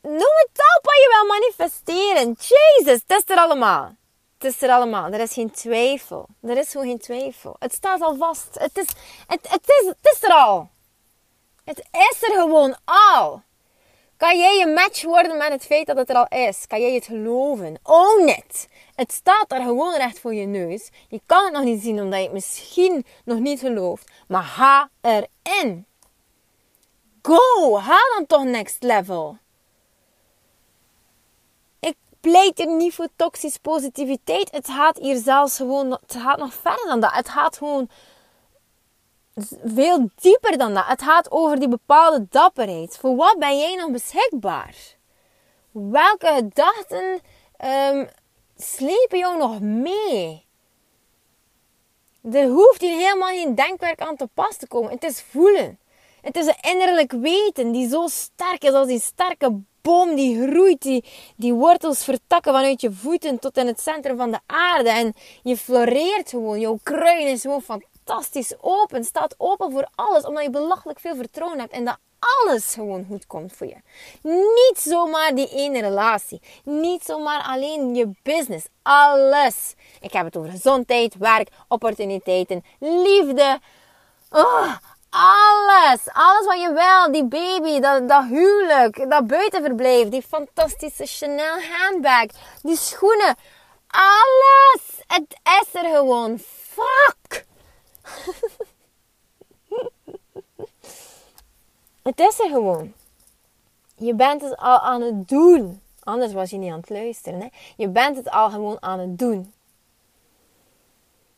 noem 0.00 0.34
het 0.42 0.58
op 0.76 0.80
wat 0.82 0.94
je 0.94 1.08
wil 1.12 1.26
manifesteren. 1.26 2.36
Jezus, 2.38 3.00
het 3.06 3.18
is 3.18 3.34
er 3.34 3.42
allemaal. 3.42 3.94
Het 4.38 4.52
is 4.52 4.62
er 4.62 4.70
allemaal. 4.70 5.12
Er 5.12 5.20
is 5.20 5.32
geen 5.32 5.50
twijfel. 5.50 6.26
Er 6.42 6.56
is 6.56 6.70
gewoon 6.70 6.86
geen 6.86 6.98
twijfel. 6.98 7.56
Het 7.58 7.72
staat 7.72 8.00
al 8.00 8.16
vast. 8.16 8.48
Het 8.58 8.78
is, 8.78 8.86
het, 9.26 9.48
het 9.50 9.68
is, 9.68 9.86
het 9.86 10.14
is 10.14 10.22
er 10.22 10.32
al. 10.32 10.68
Het 11.64 11.78
is 11.78 12.22
er 12.22 12.40
gewoon 12.40 12.76
al. 12.84 13.42
Kan 14.16 14.38
jij 14.38 14.62
een 14.62 14.72
match 14.72 15.02
worden 15.02 15.36
met 15.36 15.48
het 15.48 15.66
feit 15.66 15.86
dat 15.86 15.96
het 15.96 16.10
er 16.10 16.16
al 16.16 16.38
is? 16.38 16.66
Kan 16.66 16.80
jij 16.80 16.94
het 16.94 17.04
geloven? 17.04 17.78
Own 17.82 18.28
it! 18.28 18.68
Het 18.94 19.12
staat 19.12 19.52
er 19.52 19.62
gewoon 19.62 19.96
recht 19.96 20.20
voor 20.20 20.34
je 20.34 20.46
neus. 20.46 20.90
Je 21.08 21.20
kan 21.26 21.44
het 21.44 21.52
nog 21.52 21.64
niet 21.64 21.82
zien 21.82 22.00
omdat 22.00 22.18
je 22.18 22.24
het 22.24 22.32
misschien 22.32 23.04
nog 23.24 23.38
niet 23.38 23.60
gelooft. 23.60 24.10
Maar 24.28 24.42
ga 24.42 24.88
erin. 25.00 25.86
Go! 27.22 27.74
Ga 27.74 27.98
dan 28.16 28.26
toch 28.26 28.44
next 28.44 28.82
level. 28.82 29.38
Ik 31.80 31.96
pleit 32.20 32.60
er 32.60 32.66
niet 32.66 32.94
voor 32.94 33.08
toxische 33.16 33.60
positiviteit. 33.60 34.50
Het 34.50 34.68
gaat 34.68 34.98
hier 34.98 35.16
zelfs 35.16 35.56
gewoon... 35.56 35.90
Het 35.90 36.16
gaat 36.18 36.38
nog 36.38 36.54
verder 36.54 36.86
dan 36.86 37.00
dat. 37.00 37.12
Het 37.12 37.28
gaat 37.28 37.56
gewoon 37.56 37.88
veel 39.64 40.10
dieper 40.16 40.58
dan 40.58 40.74
dat. 40.74 40.84
Het 40.86 41.02
gaat 41.02 41.30
over 41.30 41.58
die 41.58 41.68
bepaalde 41.68 42.26
dapperheid. 42.30 42.96
Voor 42.96 43.16
wat 43.16 43.38
ben 43.38 43.58
jij 43.58 43.74
nog 43.74 43.90
beschikbaar? 43.90 44.74
Welke 45.70 46.26
gedachten 46.26 47.20
um, 47.64 48.08
slepen 48.56 49.18
jou 49.18 49.38
nog 49.38 49.60
mee? 49.60 50.46
Er 52.32 52.48
hoeft 52.48 52.80
hier 52.80 52.96
helemaal 52.96 53.28
geen 53.28 53.54
denkwerk 53.54 54.00
aan 54.00 54.16
te 54.16 54.28
pas 54.34 54.56
te 54.56 54.66
komen. 54.66 54.90
Het 54.90 55.04
is 55.04 55.22
voelen. 55.30 55.78
Het 56.20 56.36
is 56.36 56.46
een 56.46 56.70
innerlijk 56.70 57.12
weten 57.12 57.72
die 57.72 57.88
zo 57.88 58.06
sterk 58.06 58.64
is 58.64 58.72
als 58.72 58.86
die 58.86 59.00
sterke 59.00 59.60
boom 59.80 60.14
die 60.14 60.48
groeit, 60.48 60.82
die, 60.82 61.04
die 61.36 61.54
wortels 61.54 62.04
vertakken 62.04 62.52
vanuit 62.52 62.80
je 62.80 62.92
voeten 62.92 63.38
tot 63.38 63.56
in 63.56 63.66
het 63.66 63.80
centrum 63.80 64.16
van 64.16 64.30
de 64.30 64.40
aarde. 64.46 64.90
En 64.90 65.14
je 65.42 65.56
floreert 65.56 66.30
gewoon. 66.30 66.60
Jouw 66.60 66.78
kruin 66.82 67.26
is 67.26 67.40
gewoon 67.40 67.62
fantastisch 67.62 67.93
fantastisch 68.04 68.54
open. 68.60 69.04
Staat 69.04 69.34
open 69.38 69.72
voor 69.72 69.88
alles. 69.94 70.24
Omdat 70.24 70.42
je 70.42 70.50
belachelijk 70.50 71.00
veel 71.00 71.16
vertrouwen 71.16 71.58
hebt. 71.58 71.72
En 71.72 71.84
dat 71.84 71.98
alles 72.18 72.74
gewoon 72.74 73.06
goed 73.08 73.26
komt 73.26 73.52
voor 73.56 73.66
je. 73.66 73.76
Niet 74.22 74.78
zomaar 74.78 75.34
die 75.34 75.48
ene 75.48 75.80
relatie. 75.80 76.42
Niet 76.64 77.04
zomaar 77.04 77.42
alleen 77.42 77.94
je 77.94 78.10
business. 78.22 78.66
Alles. 78.82 79.74
Ik 80.00 80.12
heb 80.12 80.24
het 80.24 80.36
over 80.36 80.50
gezondheid, 80.50 81.14
werk, 81.14 81.48
opportuniteiten, 81.68 82.64
liefde. 82.78 83.60
Oh, 84.30 84.74
alles. 85.10 86.00
Alles 86.12 86.46
wat 86.46 86.60
je 86.60 86.72
wil. 86.72 87.12
Die 87.12 87.24
baby, 87.24 87.80
dat, 87.80 88.08
dat 88.08 88.24
huwelijk, 88.24 89.10
dat 89.10 89.26
buitenverblijf, 89.26 90.08
die 90.08 90.22
fantastische 90.22 91.06
Chanel 91.06 91.56
handbag, 91.72 92.26
die 92.62 92.76
schoenen. 92.76 93.36
Alles. 93.88 94.82
Het 95.06 95.40
is 95.62 95.82
er 95.82 95.94
gewoon. 95.94 96.38
Fuck. 96.38 97.44
het 102.02 102.20
is 102.20 102.40
er 102.40 102.48
gewoon. 102.48 102.92
Je 103.96 104.14
bent 104.14 104.42
het 104.42 104.56
al 104.56 104.78
aan 104.78 105.00
het 105.00 105.28
doen. 105.28 105.80
Anders 106.02 106.32
was 106.32 106.50
je 106.50 106.56
niet 106.56 106.72
aan 106.72 106.80
het 106.80 106.90
luisteren. 106.90 107.40
Hè? 107.40 107.48
Je 107.76 107.88
bent 107.88 108.16
het 108.16 108.30
al 108.30 108.50
gewoon 108.50 108.76
aan 108.80 108.98
het 108.98 109.18
doen. 109.18 109.52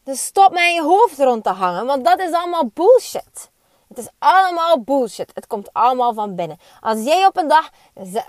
Dus 0.02 0.24
stop 0.24 0.52
met 0.52 0.74
je 0.74 0.82
hoofd 0.82 1.18
rond 1.18 1.44
te 1.44 1.50
hangen, 1.50 1.86
want 1.86 2.04
dat 2.04 2.18
is 2.18 2.32
allemaal 2.32 2.70
bullshit. 2.74 3.50
Het 3.88 3.98
is 3.98 4.08
allemaal 4.18 4.80
bullshit. 4.80 5.30
Het 5.34 5.46
komt 5.46 5.72
allemaal 5.72 6.14
van 6.14 6.34
binnen. 6.34 6.58
Als 6.80 7.04
jij 7.04 7.26
op 7.26 7.36
een 7.36 7.48
dag 7.48 7.70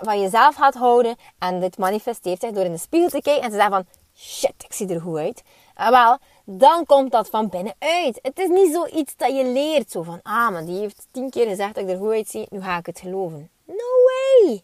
van 0.00 0.20
jezelf 0.20 0.54
gaat 0.54 0.74
houden 0.74 1.16
en 1.38 1.60
dit 1.60 1.78
manifesteert 1.78 2.40
zich 2.40 2.50
door 2.50 2.64
in 2.64 2.72
de 2.72 2.78
spiegel 2.78 3.08
te 3.08 3.20
kijken 3.20 3.42
en 3.42 3.50
te 3.50 3.56
zeggen 3.56 3.72
van 3.72 3.86
shit, 4.16 4.54
ik 4.58 4.72
zie 4.72 4.88
er 4.88 5.00
goed 5.00 5.18
uit. 5.18 5.42
Eh, 5.74 5.88
wel, 5.88 6.18
dan 6.50 6.86
komt 6.86 7.12
dat 7.12 7.28
van 7.28 7.48
binnenuit. 7.48 8.18
Het 8.22 8.38
is 8.38 8.48
niet 8.48 8.72
zoiets 8.72 9.16
dat 9.16 9.36
je 9.36 9.44
leert. 9.44 9.90
Zo 9.90 10.02
van, 10.02 10.20
ah, 10.22 10.50
maar 10.50 10.64
die 10.64 10.78
heeft 10.78 11.06
tien 11.10 11.30
keer 11.30 11.46
gezegd 11.46 11.74
dat 11.74 11.84
ik 11.84 11.90
er 11.90 11.96
goed 11.96 12.10
uitzie. 12.10 12.46
Nu 12.50 12.62
ga 12.62 12.78
ik 12.78 12.86
het 12.86 13.00
geloven. 13.00 13.50
No 13.64 13.74
way. 14.04 14.62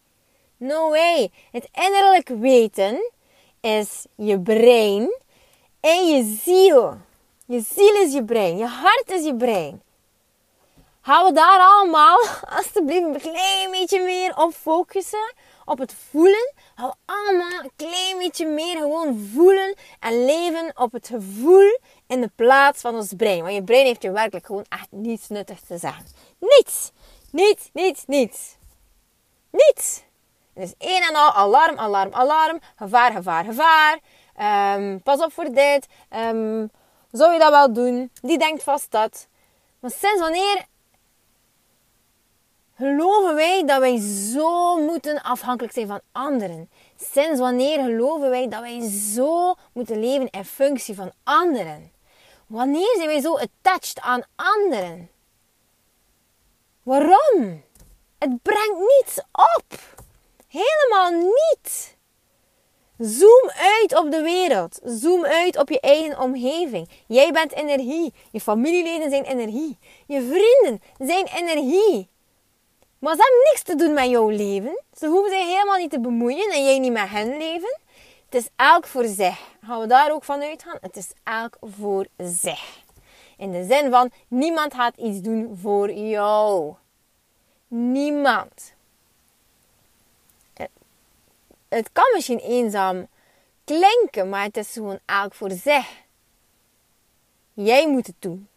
No 0.56 0.90
way. 0.90 1.30
Het 1.50 1.68
innerlijk 1.72 2.28
weten 2.28 3.10
is 3.60 4.06
je 4.14 4.40
brein 4.40 5.14
en 5.80 6.06
je 6.06 6.38
ziel. 6.42 6.96
Je 7.46 7.60
ziel 7.60 7.94
is 7.94 8.12
je 8.12 8.24
brein. 8.24 8.56
Je 8.56 8.66
hart 8.66 9.10
is 9.10 9.24
je 9.24 9.34
brein. 9.36 9.82
Gaan 11.00 11.24
we 11.24 11.32
daar 11.32 11.60
allemaal 11.60 12.18
alsjeblieft 12.56 13.04
een 13.04 13.20
klein 13.20 13.70
beetje 13.70 14.00
meer 14.00 14.36
op 14.36 14.52
focussen. 14.52 15.32
Op 15.64 15.78
het 15.78 15.94
voelen. 16.10 16.52
We 16.76 16.94
allemaal 17.04 17.60
een 17.62 17.70
klein 17.76 18.18
beetje 18.18 18.46
meer 18.46 18.76
gewoon 18.76 19.30
voelen 19.32 19.74
en 20.00 20.24
leven 20.24 20.72
op 20.76 20.92
het 20.92 21.08
gevoel 21.08 21.78
in 22.06 22.20
de 22.20 22.30
plaats 22.36 22.80
van 22.80 22.94
ons 22.94 23.12
brein. 23.16 23.42
Want 23.42 23.54
je 23.54 23.62
brein 23.62 23.86
heeft 23.86 24.02
je 24.02 24.10
werkelijk 24.10 24.46
gewoon 24.46 24.64
echt 24.68 24.88
niets 24.90 25.28
nuttigs 25.28 25.62
te 25.66 25.78
zeggen. 25.78 26.06
Niets. 26.38 26.92
Niets, 27.30 27.70
niets, 27.72 28.04
niets. 28.06 28.56
Niets. 29.50 30.02
Het 30.54 30.64
is 30.64 30.74
één 30.78 31.02
en 31.02 31.14
al 31.14 31.32
alarm, 31.32 31.78
alarm, 31.78 32.12
alarm. 32.12 32.60
Gevaar, 32.76 33.12
gevaar, 33.12 33.44
gevaar. 33.44 33.98
Um, 34.78 35.02
pas 35.02 35.20
op 35.20 35.32
voor 35.32 35.52
dit. 35.52 35.86
Um, 36.10 36.70
zou 37.10 37.32
je 37.32 37.38
dat 37.38 37.50
wel 37.50 37.72
doen? 37.72 38.10
Die 38.22 38.38
denkt 38.38 38.62
vast 38.62 38.90
dat. 38.90 39.28
Maar 39.80 39.90
sinds 39.90 40.20
wanneer 40.20 40.66
geloven 42.76 43.34
wij 43.34 43.64
dat 43.66 43.78
wij 43.78 44.00
zo 44.32 44.76
moeten 44.76 45.22
afhankelijk 45.22 45.72
zijn 45.72 45.86
van 45.86 46.00
anderen? 46.12 46.70
Sinds 46.96 47.40
wanneer 47.40 47.78
geloven 47.78 48.30
wij 48.30 48.48
dat 48.48 48.60
wij 48.60 48.90
zo 48.90 49.54
moeten 49.72 50.00
leven 50.00 50.30
in 50.30 50.44
functie 50.44 50.94
van 50.94 51.12
anderen? 51.24 51.92
Wanneer 52.46 52.94
zijn 52.96 53.08
wij 53.08 53.20
zo 53.20 53.36
attached 53.36 54.00
aan 54.00 54.22
anderen? 54.36 55.10
Waarom? 56.82 57.62
Het 58.18 58.42
brengt 58.42 58.78
niets 58.78 59.18
op. 59.32 59.78
Helemaal 60.48 61.10
niet. 61.10 61.96
Zoom 62.98 63.50
uit 63.56 63.98
op 63.98 64.10
de 64.10 64.22
wereld. 64.22 64.80
Zoom 64.84 65.24
uit 65.24 65.58
op 65.58 65.68
je 65.68 65.80
eigen 65.80 66.18
omgeving. 66.18 66.88
Jij 67.06 67.32
bent 67.32 67.52
energie. 67.52 68.14
Je 68.30 68.40
familieleden 68.40 69.10
zijn 69.10 69.24
energie. 69.24 69.78
Je 70.06 70.22
vrienden 70.22 70.82
zijn 70.98 71.26
energie. 71.26 72.12
Maar 73.04 73.16
ze 73.16 73.22
hebben 73.22 73.50
niks 73.50 73.62
te 73.62 73.74
doen 73.74 73.94
met 73.94 74.10
jouw 74.10 74.28
leven. 74.28 74.82
Ze 74.96 75.06
hoeven 75.06 75.30
zich 75.30 75.46
helemaal 75.46 75.78
niet 75.78 75.90
te 75.90 76.00
bemoeien 76.00 76.50
en 76.50 76.64
jij 76.64 76.78
niet 76.78 76.92
met 76.92 77.08
hen 77.08 77.36
leven. 77.36 77.78
Het 78.24 78.34
is 78.34 78.48
elk 78.56 78.86
voor 78.86 79.04
zich. 79.04 79.38
Gaan 79.64 79.80
we 79.80 79.86
daar 79.86 80.12
ook 80.12 80.24
van 80.24 80.42
uitgaan? 80.42 80.78
Het 80.80 80.96
is 80.96 81.12
elk 81.22 81.56
voor 81.60 82.06
zich. 82.16 82.82
In 83.36 83.52
de 83.52 83.64
zin 83.64 83.90
van, 83.90 84.10
niemand 84.28 84.74
gaat 84.74 84.96
iets 84.96 85.20
doen 85.20 85.58
voor 85.60 85.92
jou. 85.92 86.74
Niemand. 87.68 88.72
Het 91.68 91.92
kan 91.92 92.10
misschien 92.14 92.38
eenzaam 92.38 93.06
klinken, 93.64 94.28
maar 94.28 94.42
het 94.42 94.56
is 94.56 94.72
gewoon 94.72 94.98
elk 95.04 95.34
voor 95.34 95.50
zich. 95.50 95.86
Jij 97.52 97.88
moet 97.88 98.06
het 98.06 98.16
doen. 98.18 98.48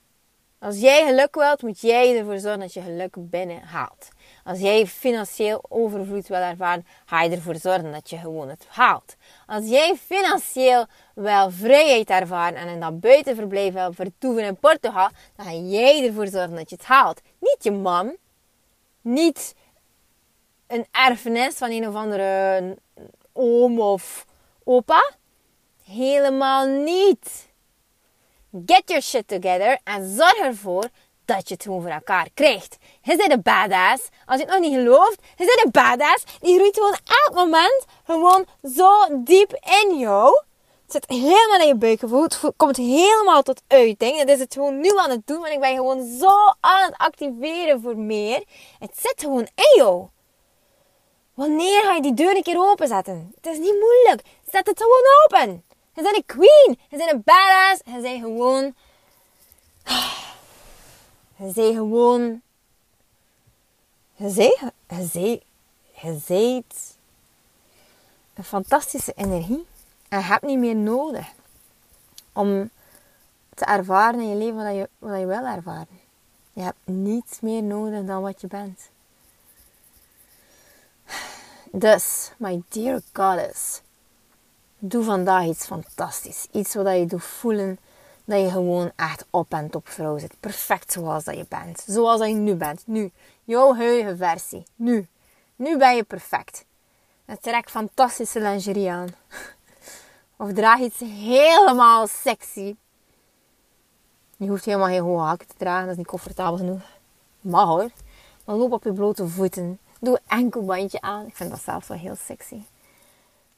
Als 0.60 0.80
jij 0.80 1.06
geluk 1.06 1.36
wilt, 1.36 1.62
moet 1.62 1.82
jij 1.82 2.18
ervoor 2.18 2.40
zorgen 2.40 2.60
dat 2.60 2.74
je 2.74 2.82
geluk 2.82 3.16
binnen 3.18 3.62
haalt. 3.62 4.08
Als 4.48 4.60
jij 4.60 4.88
financieel 4.88 5.66
overvloed 5.70 6.28
wil 6.28 6.38
ervaren, 6.38 6.86
ga 7.06 7.22
je 7.22 7.30
ervoor 7.30 7.56
zorgen 7.56 7.92
dat 7.92 8.10
je 8.10 8.18
gewoon 8.18 8.50
het 8.50 8.66
haalt. 8.68 9.16
Als 9.46 9.70
jij 9.70 9.96
financieel 9.96 10.86
wel 11.16 11.52
vrijheid 11.52 12.10
ervaren 12.10 12.60
en 12.60 12.68
in 12.68 12.80
dat 12.80 13.00
buitenverblijf 13.00 13.74
wil 13.74 13.94
vertoeven 13.94 14.44
in 14.44 14.58
Portugal, 14.58 15.10
dan 15.36 15.46
ga 15.46 15.54
jij 15.54 16.08
ervoor 16.08 16.28
zorgen 16.28 16.56
dat 16.56 16.70
je 16.70 16.76
het 16.76 16.86
haalt. 16.86 17.22
Niet 17.40 17.58
je 17.60 17.72
man, 17.72 18.16
niet 19.02 19.56
een 20.68 20.86
erfenis 20.92 21.56
van 21.56 21.72
een 21.72 21.88
of 21.88 21.96
andere 21.96 22.78
oom 23.34 23.80
of 23.80 24.26
opa. 24.64 25.12
Helemaal 25.84 26.68
niet. 26.68 27.48
Get 28.66 28.84
your 28.86 29.02
shit 29.02 29.28
together 29.28 29.80
en 29.84 30.16
zorg 30.16 30.38
ervoor 30.38 30.90
dat 31.28 31.48
je 31.48 31.54
het 31.54 31.64
gewoon 31.64 31.82
voor 31.82 31.92
elkaar 31.92 32.28
krijgt. 32.34 32.78
Je 33.02 33.16
bent 33.16 33.32
een 33.32 33.42
badass. 33.42 34.10
Als 34.26 34.40
je 34.40 34.46
het 34.46 34.52
nog 34.54 34.60
niet 34.60 34.74
gelooft, 34.74 35.20
je 35.36 35.46
bent 35.46 35.62
een 35.64 35.72
badass. 35.72 36.24
Die 36.40 36.56
groeit 36.56 36.76
gewoon 36.76 36.98
elk 37.04 37.36
moment 37.36 37.86
gewoon 38.06 38.46
zo 38.76 38.90
diep 39.24 39.60
in 39.82 39.98
jou. 39.98 40.44
Het 40.84 40.92
zit 40.92 41.06
helemaal 41.08 41.60
in 41.60 41.68
je 41.68 41.76
buikgevoel. 41.76 42.24
Het 42.24 42.42
komt 42.58 42.78
helemaal 42.78 43.44
tot 43.44 43.62
uiting. 43.68 44.18
Dat 44.18 44.30
is 44.30 44.40
het 44.40 44.54
gewoon 44.54 44.80
nu 44.80 44.98
aan 44.98 45.10
het 45.10 45.28
doen. 45.28 45.40
Want 45.40 45.54
ik 45.54 45.60
ben 45.60 45.76
gewoon 45.76 46.06
zo 46.20 46.36
aan 46.60 46.86
het 46.86 46.98
activeren 46.98 47.82
voor 47.82 47.98
meer. 47.98 48.44
Het 48.80 48.92
zit 49.00 49.22
gewoon 49.22 49.48
in 49.56 49.74
jou. 49.76 50.08
Wanneer 51.34 51.84
ga 51.84 51.94
je 51.94 52.02
die 52.02 52.14
deur 52.14 52.36
een 52.36 52.44
keer 52.44 52.70
openzetten? 52.70 53.32
Het 53.36 53.46
is 53.46 53.58
niet 53.58 53.80
moeilijk. 53.80 54.22
Zet 54.52 54.68
het 54.68 54.82
gewoon 54.82 55.04
open. 55.24 55.64
Je 55.94 56.02
bent 56.02 56.16
een 56.16 56.26
queen. 56.26 56.80
Je 56.90 56.98
bent 56.98 57.12
een 57.12 57.22
badass. 57.26 57.82
Je 57.86 58.02
bent 58.02 58.22
gewoon... 58.22 58.76
Je 61.38 61.52
bent 61.54 61.76
gewoon... 61.76 62.42
Je 64.16 64.34
bent... 64.36 65.14
Je 66.02 66.62
een 68.34 68.44
fantastische 68.44 69.14
energie. 69.16 69.66
En 70.10 70.20
je 70.20 70.26
hebt 70.26 70.46
niet 70.46 70.60
meer 70.60 70.76
nodig 70.76 71.28
om 72.34 72.70
te 73.54 73.66
ervaren 73.66 74.20
in 74.20 74.30
je 74.30 74.36
leven 74.36 74.56
wat 74.56 74.76
je, 74.76 74.90
wat 75.00 75.20
je 75.20 75.26
wil 75.26 75.46
ervaren. 75.46 76.00
Je 76.54 76.62
hebt 76.62 76.78
niets 76.84 77.40
meer 77.40 77.64
nodig 77.64 78.06
dan 78.06 78.22
wat 78.22 78.42
je 78.42 78.48
bent. 78.48 78.90
Dus, 81.72 82.32
my 82.38 82.62
dear 82.70 83.02
goddess, 83.14 83.82
doe 84.78 85.04
vandaag 85.04 85.46
iets 85.46 85.66
fantastisch. 85.66 86.48
Iets 86.52 86.74
wat 86.74 86.98
je 86.98 87.06
doet 87.06 87.24
voelen 87.24 87.78
dat 88.28 88.42
je 88.42 88.52
gewoon 88.52 88.92
echt 88.96 89.26
op 89.30 89.54
en 89.54 89.70
top 89.70 89.90
vrouw 89.90 90.18
zit. 90.18 90.40
Perfect 90.40 90.92
zoals 90.92 91.24
dat 91.24 91.36
je 91.36 91.46
bent. 91.50 91.84
Zoals 91.88 92.20
dat 92.20 92.28
je 92.28 92.34
nu 92.34 92.56
bent. 92.56 92.84
Nu. 92.86 93.12
Jouw 93.44 93.76
huidige 93.76 94.18
versie. 94.18 94.64
Nu. 94.76 95.08
Nu 95.56 95.78
ben 95.78 95.96
je 95.96 96.04
perfect. 96.04 96.66
En 97.26 97.40
trek 97.40 97.70
fantastische 97.70 98.42
lingerie 98.42 98.92
aan. 98.92 99.08
Of 100.38 100.54
draag 100.54 100.80
iets 100.80 101.00
helemaal 101.00 102.08
sexy. 102.08 102.76
Je 104.38 104.48
hoeft 104.48 104.66
helemaal 104.66 104.88
geen 104.88 105.02
hoge 105.02 105.24
hakken 105.24 105.48
te 105.48 105.56
dragen. 105.58 105.82
Dat 105.82 105.92
is 105.92 105.98
niet 105.98 106.08
comfortabel 106.08 106.58
genoeg. 106.58 106.82
Mag 107.42 107.68
hoor. 107.68 107.90
Maar 108.46 108.56
loop 108.56 108.72
op 108.72 108.84
je 108.84 108.94
blote 108.94 109.28
voeten. 109.28 109.80
Doe 110.00 110.20
een 110.28 110.38
enkelbandje 110.38 111.02
aan. 111.02 111.26
Ik 111.26 111.36
vind 111.36 111.50
dat 111.50 111.62
zelf 111.62 111.88
wel 111.88 111.98
heel 111.98 112.16
sexy. 112.16 112.62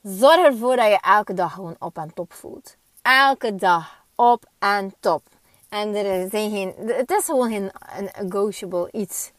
Zorg 0.03 0.45
ervoor 0.45 0.75
dat 0.75 0.87
je 0.87 0.99
elke 1.01 1.33
dag 1.33 1.53
gewoon 1.53 1.75
op 1.79 1.97
en 1.97 2.13
top 2.13 2.33
voelt. 2.33 2.75
Elke 3.01 3.55
dag 3.55 3.98
op 4.19 4.45
en 4.59 4.93
top. 4.99 5.23
En 5.69 5.95
er 5.95 6.29
zijn 6.29 6.51
geen, 6.51 6.73
het 6.85 7.11
is 7.11 7.25
gewoon 7.25 7.49
geen 7.49 7.71
een 7.97 8.27
negotiable 8.27 8.89
iets. 8.91 9.31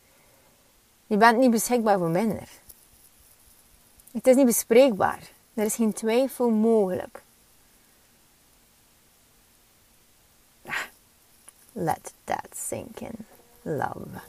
Je 1.07 1.16
bent 1.16 1.38
niet 1.38 1.51
beschikbaar 1.51 1.99
voor 1.99 2.11
minder. 2.11 2.49
Het 4.12 4.27
is 4.27 4.35
niet 4.35 4.47
bespreekbaar. 4.47 5.31
Er 5.55 5.64
is 5.64 5.75
geen 5.75 5.93
twijfel 5.93 6.51
mogelijk. 6.51 7.23
Ah, 10.66 10.83
let 11.73 12.12
that 12.25 12.49
sink 12.57 13.01
in. 13.01 13.27
Love. 13.62 14.21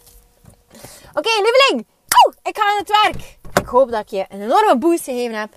Oké, 1.14 1.30
lieveling 1.30 1.86
ik 2.42 2.58
ga 2.58 2.72
aan 2.72 2.78
het 2.78 3.02
werk. 3.04 3.38
Ik 3.60 3.68
hoop 3.68 3.90
dat 3.90 4.02
ik 4.02 4.08
je 4.08 4.26
een 4.30 4.42
enorme 4.42 4.78
boost 4.78 5.04
gegeven 5.04 5.40
heb. 5.40 5.54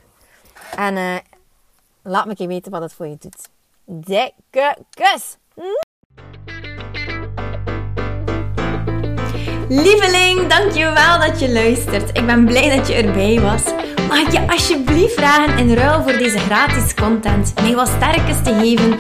En 0.77 0.97
uh, 0.97 1.17
laat 2.03 2.27
me 2.27 2.35
keer 2.35 2.49
weten 2.49 2.71
wat 2.71 2.83
het 2.83 2.93
voor 2.93 3.07
je 3.07 3.17
doet. 3.19 3.49
Dikke 3.87 4.77
kus! 4.91 5.37
Lieveling, 9.69 10.47
dankjewel 10.47 11.19
dat 11.19 11.41
je 11.41 11.53
luistert. 11.53 12.19
Ik 12.19 12.27
ben 12.27 12.45
blij 12.45 12.77
dat 12.77 12.89
je 12.89 12.95
erbij 12.95 13.41
was. 13.41 13.63
Mag 14.09 14.19
ik 14.19 14.33
je 14.33 14.49
alsjeblieft 14.49 15.15
vragen 15.15 15.59
in 15.59 15.75
ruil 15.75 16.03
voor 16.03 16.13
deze 16.13 16.39
gratis 16.39 16.95
content 16.95 17.55
mij 17.63 17.75
wat 17.75 17.89
sterkes 17.89 18.43
te 18.43 18.55
geven 18.55 18.93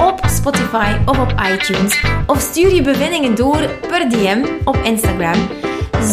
op 0.00 0.20
Spotify 0.26 0.96
of 1.06 1.18
op 1.18 1.34
iTunes? 1.52 2.04
Of 2.26 2.40
stuur 2.40 2.74
je 2.74 2.82
bevindingen 2.82 3.34
door 3.34 3.68
per 3.88 4.08
DM 4.08 4.44
op 4.64 4.76
Instagram 4.76 5.48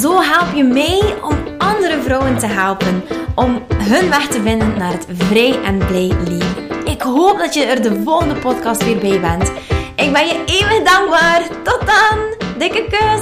Zo 0.01 0.21
help 0.21 0.55
je 0.55 0.63
mij 0.63 1.15
om 1.23 1.37
andere 1.57 2.01
vrouwen 2.01 2.37
te 2.37 2.47
helpen 2.47 3.03
om 3.35 3.63
hun 3.73 4.09
weg 4.09 4.27
te 4.27 4.41
vinden 4.41 4.77
naar 4.77 4.91
het 4.91 5.07
vrij 5.09 5.63
en 5.63 5.77
blij 5.77 6.11
leven. 6.23 6.66
Ik 6.97 7.03
hoop 7.03 7.37
dat 7.37 7.53
je 7.53 7.65
er 7.65 7.81
de 7.81 8.01
volgende 8.03 8.35
podcast 8.35 8.83
weer 8.83 8.97
bij 8.97 9.19
bent. 9.19 9.51
Ik 9.95 10.13
ben 10.13 10.27
je 10.27 10.43
eeuwig 10.45 10.83
dankbaar. 10.83 11.47
Tot 11.63 11.81
dan. 11.85 12.19
Dikke 12.57 12.87
kus. 12.89 13.21